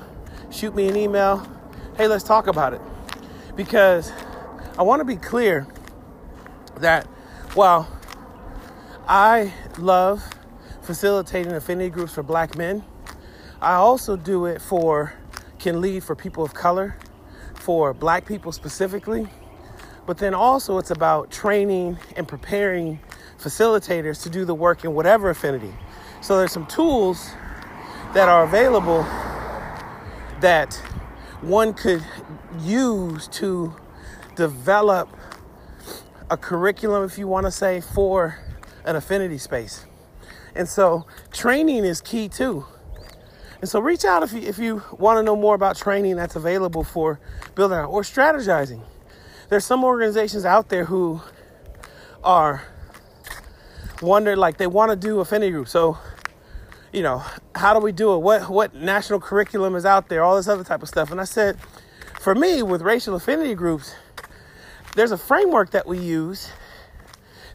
shoot 0.51 0.73
me 0.75 0.87
an 0.87 0.95
email. 0.95 1.47
Hey, 1.97 2.07
let's 2.07 2.23
talk 2.23 2.47
about 2.47 2.73
it. 2.73 2.81
Because 3.55 4.11
I 4.77 4.83
want 4.83 4.99
to 4.99 5.05
be 5.05 5.15
clear 5.15 5.67
that 6.77 7.05
while 7.53 7.87
I 9.07 9.53
love 9.77 10.23
facilitating 10.81 11.51
affinity 11.51 11.91
groups 11.91 12.13
for 12.13 12.23
black 12.23 12.57
men. 12.57 12.83
I 13.61 13.73
also 13.75 14.17
do 14.17 14.45
it 14.47 14.59
for, 14.59 15.13
can 15.59 15.79
lead 15.79 16.03
for 16.03 16.15
people 16.15 16.43
of 16.43 16.55
color, 16.55 16.97
for 17.53 17.93
black 17.93 18.25
people 18.25 18.51
specifically. 18.51 19.27
But 20.07 20.17
then 20.17 20.33
also 20.33 20.79
it's 20.79 20.89
about 20.89 21.29
training 21.29 21.99
and 22.17 22.27
preparing 22.27 22.99
facilitators 23.37 24.23
to 24.23 24.29
do 24.31 24.43
the 24.43 24.55
work 24.55 24.83
in 24.83 24.95
whatever 24.95 25.29
affinity. 25.29 25.73
So 26.21 26.39
there's 26.39 26.51
some 26.51 26.65
tools 26.65 27.29
that 28.15 28.27
are 28.27 28.43
available 28.43 29.03
that 30.41 30.73
one 31.41 31.75
could 31.75 32.03
use 32.59 33.27
to 33.27 33.75
develop 34.35 35.09
a 36.31 36.37
curriculum, 36.37 37.03
if 37.03 37.19
you 37.19 37.27
want 37.27 37.45
to 37.45 37.51
say, 37.51 37.81
for 37.81 38.39
an 38.85 38.95
affinity 38.95 39.37
space. 39.37 39.85
And 40.55 40.69
so 40.69 41.05
training 41.31 41.83
is 41.83 41.99
key 42.01 42.29
too. 42.29 42.65
And 43.59 43.69
so 43.69 43.79
reach 43.79 44.05
out 44.05 44.23
if 44.23 44.31
you, 44.31 44.41
if 44.41 44.57
you 44.59 44.83
want 44.97 45.17
to 45.17 45.23
know 45.23 45.35
more 45.35 45.55
about 45.55 45.75
training 45.75 46.15
that's 46.15 46.35
available 46.35 46.83
for 46.83 47.19
building 47.55 47.77
out 47.77 47.89
or 47.89 48.01
strategizing. 48.01 48.81
There's 49.49 49.65
some 49.65 49.83
organizations 49.83 50.45
out 50.45 50.69
there 50.69 50.85
who 50.85 51.21
are 52.23 52.63
wonder 54.01 54.35
like 54.35 54.57
they 54.57 54.67
want 54.67 54.91
to 54.91 54.95
do 54.95 55.19
affinity 55.19 55.51
groups. 55.51 55.71
So, 55.71 55.97
you 56.91 57.01
know, 57.01 57.23
how 57.53 57.73
do 57.73 57.79
we 57.79 57.91
do 57.91 58.13
it? 58.13 58.19
What 58.19 58.49
what 58.49 58.73
national 58.73 59.19
curriculum 59.19 59.75
is 59.75 59.85
out 59.85 60.09
there? 60.09 60.23
All 60.23 60.35
this 60.35 60.47
other 60.47 60.63
type 60.63 60.81
of 60.81 60.87
stuff. 60.87 61.11
And 61.11 61.21
I 61.21 61.25
said, 61.25 61.57
for 62.19 62.35
me, 62.35 62.63
with 62.63 62.81
racial 62.81 63.15
affinity 63.15 63.55
groups, 63.55 63.93
there's 64.95 65.11
a 65.11 65.17
framework 65.17 65.71
that 65.71 65.87
we 65.87 65.99
use 65.99 66.51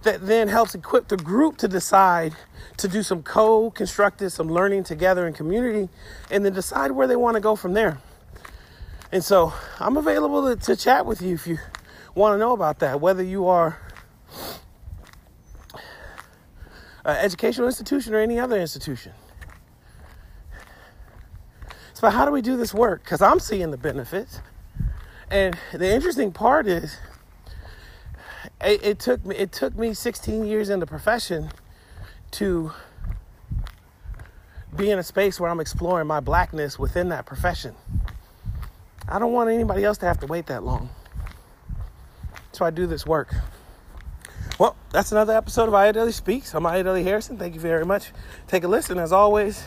that 0.02 0.26
then 0.26 0.48
helps 0.48 0.74
equip 0.74 1.08
the 1.08 1.16
group 1.16 1.56
to 1.58 1.68
decide 1.68 2.34
to 2.78 2.88
do 2.88 3.02
some 3.02 3.22
co 3.22 3.70
constructed, 3.70 4.30
some 4.30 4.48
learning 4.48 4.84
together 4.84 5.26
in 5.26 5.34
community, 5.34 5.88
and 6.30 6.44
then 6.44 6.52
decide 6.52 6.92
where 6.92 7.06
they 7.06 7.16
want 7.16 7.34
to 7.34 7.40
go 7.40 7.56
from 7.56 7.74
there. 7.74 7.98
And 9.12 9.24
so 9.24 9.52
I'm 9.78 9.96
available 9.96 10.54
to, 10.54 10.56
to 10.66 10.76
chat 10.76 11.04
with 11.04 11.20
you 11.20 11.34
if 11.34 11.46
you 11.46 11.58
want 12.14 12.34
to 12.34 12.38
know 12.38 12.52
about 12.52 12.78
that, 12.78 13.00
whether 13.00 13.22
you 13.22 13.46
are 13.48 13.78
an 17.04 17.16
educational 17.16 17.66
institution 17.66 18.14
or 18.14 18.20
any 18.20 18.38
other 18.38 18.58
institution. 18.58 19.12
So, 21.92 22.08
how 22.08 22.24
do 22.24 22.30
we 22.30 22.40
do 22.40 22.56
this 22.56 22.72
work? 22.72 23.04
Because 23.04 23.20
I'm 23.20 23.40
seeing 23.40 23.70
the 23.70 23.76
benefits. 23.76 24.40
And 25.30 25.56
the 25.72 25.92
interesting 25.92 26.32
part 26.32 26.66
is, 26.66 26.96
it, 28.64 28.84
it 28.84 28.98
took 28.98 29.24
me 29.24 29.36
it 29.36 29.52
took 29.52 29.76
me 29.76 29.94
16 29.94 30.44
years 30.44 30.70
in 30.70 30.80
the 30.80 30.86
profession 30.86 31.50
to 32.32 32.72
be 34.76 34.90
in 34.90 34.98
a 34.98 35.02
space 35.02 35.40
where 35.40 35.50
I'm 35.50 35.60
exploring 35.60 36.06
my 36.06 36.20
blackness 36.20 36.78
within 36.78 37.08
that 37.08 37.26
profession. 37.26 37.74
I 39.08 39.18
don't 39.18 39.32
want 39.32 39.50
anybody 39.50 39.84
else 39.84 39.98
to 39.98 40.06
have 40.06 40.20
to 40.20 40.26
wait 40.26 40.46
that 40.46 40.62
long. 40.62 40.90
So 42.52 42.64
I 42.64 42.70
do 42.70 42.86
this 42.86 43.06
work. 43.06 43.34
Well, 44.58 44.76
that's 44.92 45.10
another 45.10 45.36
episode 45.36 45.68
of 45.68 45.74
Ayodele 45.74 46.12
Speaks. 46.12 46.54
I'm 46.54 46.64
Ayodele 46.64 47.02
Harrison. 47.02 47.38
Thank 47.38 47.54
you 47.54 47.60
very 47.60 47.84
much. 47.84 48.12
Take 48.46 48.62
a 48.62 48.68
listen. 48.68 48.98
As 48.98 49.12
always, 49.12 49.64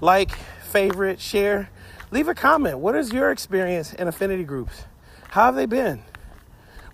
like, 0.00 0.32
favorite, 0.70 1.18
share, 1.18 1.70
leave 2.10 2.28
a 2.28 2.34
comment. 2.34 2.78
What 2.78 2.94
is 2.94 3.12
your 3.12 3.30
experience 3.30 3.94
in 3.94 4.06
affinity 4.06 4.44
groups? 4.44 4.84
How 5.30 5.46
have 5.46 5.54
they 5.54 5.66
been? 5.66 6.02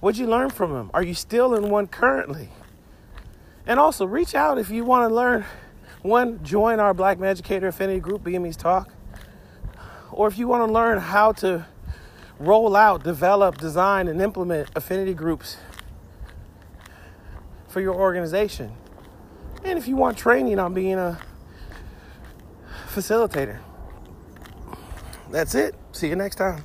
What'd 0.00 0.18
you 0.18 0.26
learn 0.26 0.50
from 0.50 0.72
them? 0.72 0.90
Are 0.94 1.02
you 1.02 1.14
still 1.14 1.54
in 1.54 1.70
one 1.70 1.86
currently? 1.86 2.48
And 3.66 3.78
also, 3.78 4.06
reach 4.06 4.34
out 4.34 4.58
if 4.58 4.70
you 4.70 4.84
want 4.84 5.08
to 5.08 5.14
learn. 5.14 5.44
One, 6.02 6.42
join 6.42 6.80
our 6.80 6.94
Black 6.94 7.20
Educator 7.20 7.68
Affinity 7.68 8.00
Group, 8.00 8.24
BME's 8.24 8.56
Talk. 8.56 8.90
Or 10.10 10.26
if 10.26 10.38
you 10.38 10.48
want 10.48 10.66
to 10.66 10.72
learn 10.72 10.98
how 10.98 11.32
to 11.32 11.66
roll 12.38 12.74
out, 12.74 13.04
develop, 13.04 13.58
design, 13.58 14.08
and 14.08 14.20
implement 14.20 14.70
affinity 14.74 15.12
groups 15.12 15.58
for 17.68 17.80
your 17.80 17.94
organization. 17.94 18.72
And 19.62 19.78
if 19.78 19.86
you 19.86 19.94
want 19.94 20.16
training 20.16 20.58
on 20.58 20.72
being 20.72 20.98
a 20.98 21.20
facilitator. 22.88 23.60
That's 25.30 25.54
it. 25.54 25.74
See 25.92 26.08
you 26.08 26.16
next 26.16 26.36
time. 26.36 26.64